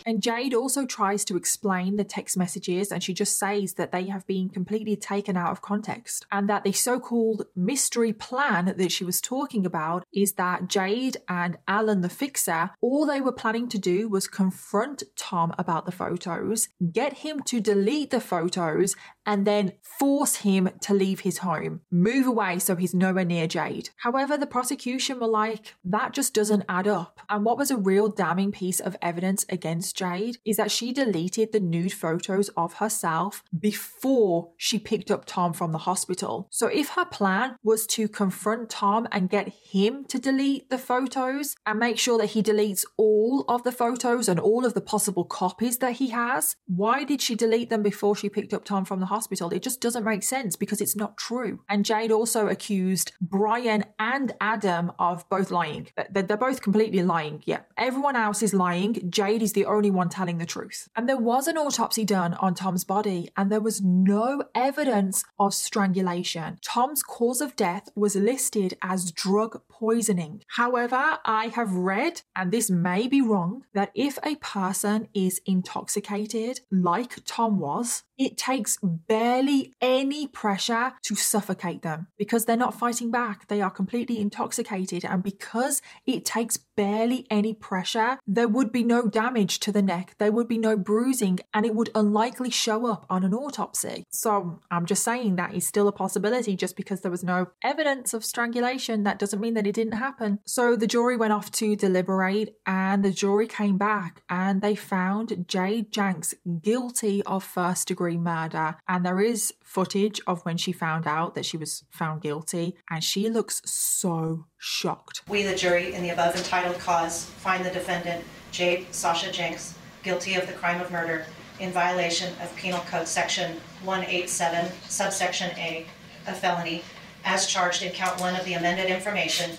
[0.05, 4.05] And Jade also tries to explain the text messages and she just says that they
[4.05, 8.91] have been completely taken out of context and that the so called mystery plan that
[8.91, 13.67] she was talking about is that Jade and Alan the fixer, all they were planning
[13.69, 18.95] to do was confront Tom about the photos, get him to delete the photos,
[19.25, 23.89] and then force him to leave his home, move away so he's nowhere near Jade.
[23.97, 27.19] However, the prosecution were like, that just doesn't add up.
[27.29, 31.51] And what was a real damning piece of evidence against Jade is that she deleted
[31.51, 36.47] the nude photos of herself before she picked up Tom from the hospital.
[36.51, 41.55] So if her plan was to confront Tom and get him to delete the photos
[41.65, 45.23] and make sure that he deletes all of the photos and all of the possible
[45.23, 48.99] copies that he has, why did she delete them before she picked up Tom from
[48.99, 49.51] the hospital?
[49.51, 51.61] It just doesn't make sense because it's not true.
[51.69, 55.87] And Jade also accused Brian and Adam of both lying.
[56.11, 57.43] They're both completely lying.
[57.45, 57.61] Yeah.
[57.77, 59.09] Everyone else is lying.
[59.09, 60.89] Jade is the only one telling the truth.
[60.95, 65.53] And there was an autopsy done on Tom's body, and there was no evidence of
[65.53, 66.57] strangulation.
[66.61, 70.41] Tom's cause of death was listed as drug poisoning.
[70.55, 76.61] However, I have read, and this may be wrong, that if a person is intoxicated,
[76.71, 78.77] like Tom was, it takes
[79.07, 83.47] barely any pressure to suffocate them because they're not fighting back.
[83.47, 85.05] They are completely intoxicated.
[85.05, 90.15] And because it takes barely any pressure, there would be no damage to the neck,
[90.17, 94.05] there would be no bruising, and it would unlikely show up on an autopsy.
[94.09, 98.13] So I'm just saying that is still a possibility just because there was no evidence
[98.13, 99.03] of strangulation.
[99.03, 100.39] That doesn't mean that it didn't happen.
[100.45, 105.45] So the jury went off to deliberate, and the jury came back and they found
[105.47, 108.75] Jade Janks guilty of first degree murder.
[108.87, 113.03] And there is footage of when she found out that she was found guilty, and
[113.03, 115.21] she looks so shocked.
[115.27, 120.35] We, the jury, in the above entitled cause, find the defendant, Jade Sasha Janks, guilty
[120.35, 121.25] of the crime of murder
[121.59, 125.85] in violation of Penal Code Section 187, subsection A,
[126.27, 126.81] a felony,
[127.25, 129.51] as charged in count one of the amended information,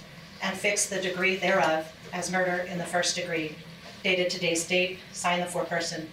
[0.43, 3.57] and fix the degree thereof as murder in the first degree.
[4.03, 6.07] Dated today's date, signed the foreperson.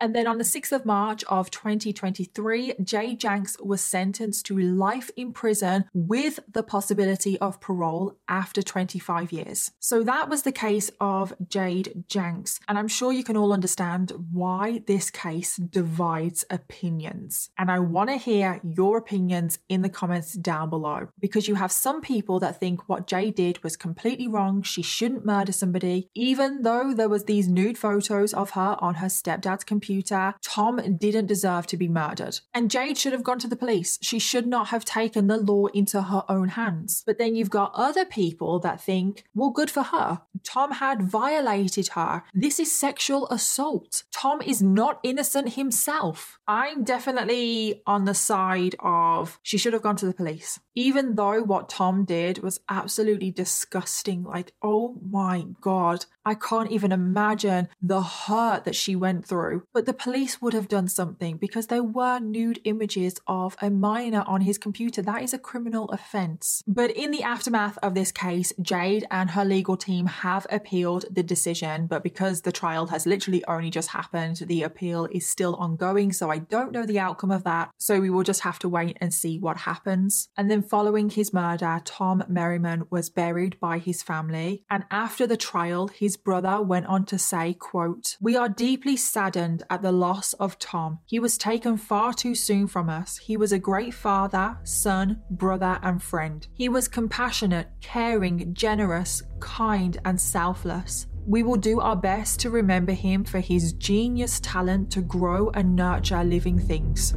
[0.00, 5.10] And then on the 6th of March of 2023, Jade Janks was sentenced to life
[5.14, 9.72] in prison with the possibility of parole after 25 years.
[9.78, 12.60] So that was the case of Jade Janks.
[12.66, 17.50] And I'm sure you can all understand why this case divides opinions.
[17.58, 21.72] And I want to hear your opinions in the comments down below because you have
[21.72, 24.62] some people that think what Jade did was completely wrong.
[24.62, 29.08] She shouldn't murder somebody, even though there was these nude photos of her on her
[29.08, 30.34] stepdad's computer computer.
[30.42, 32.38] Tom didn't deserve to be murdered.
[32.54, 33.98] And Jade should have gone to the police.
[34.00, 37.02] She should not have taken the law into her own hands.
[37.04, 40.22] But then you've got other people that think, well, good for her.
[40.44, 42.22] Tom had violated her.
[42.34, 44.04] This is sexual assault.
[44.12, 46.38] Tom is not innocent himself.
[46.46, 50.58] I'm definitely on the side of she should have gone to the police.
[50.74, 54.24] Even though what Tom did was absolutely disgusting.
[54.24, 56.06] Like, oh my God.
[56.24, 59.64] I can't even imagine the hurt that she went through.
[59.72, 64.24] But the police would have done something because there were nude images of a minor
[64.26, 65.02] on his computer.
[65.02, 66.62] That is a criminal offence.
[66.66, 71.22] But in the aftermath of this case, Jade and her legal team have appealed the
[71.22, 71.86] decision.
[71.86, 76.12] But because the trial has literally only just happened, the appeal is still ongoing.
[76.12, 77.70] So I don't know the outcome of that.
[77.78, 80.28] So we will just have to wait and see what happens.
[80.36, 84.62] And then following his murder, Tom Merriman was buried by his family.
[84.70, 89.64] And after the trial, his brother went on to say, quote, We are deeply saddened
[89.68, 91.00] at the loss of Tom.
[91.06, 93.16] He was taken far too soon from us.
[93.18, 96.46] He was a great father, son, brother, and friend.
[96.54, 101.06] He was compassionate, caring, generous, kind, and selfless.
[101.26, 105.76] We will do our best to remember him for his genius talent to grow and
[105.76, 107.14] nurture living things.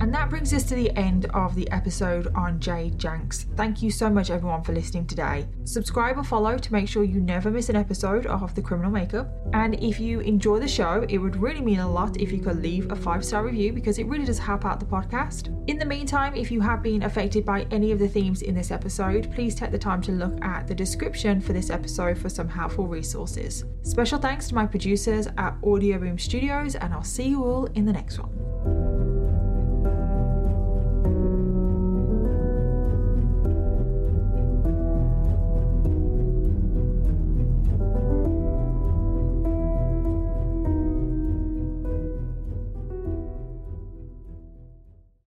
[0.00, 3.46] And that brings us to the end of the episode on Jade Janks.
[3.56, 5.46] Thank you so much, everyone, for listening today.
[5.64, 9.28] Subscribe or follow to make sure you never miss an episode of The Criminal Makeup.
[9.52, 12.60] And if you enjoy the show, it would really mean a lot if you could
[12.60, 15.48] leave a five star review because it really does help out the podcast.
[15.68, 18.70] In the meantime, if you have been affected by any of the themes in this
[18.70, 22.48] episode, please take the time to look at the description for this episode for some
[22.48, 23.64] helpful resources.
[23.82, 27.92] Special thanks to my producers at Audioboom Studios, and I'll see you all in the
[27.92, 29.13] next one.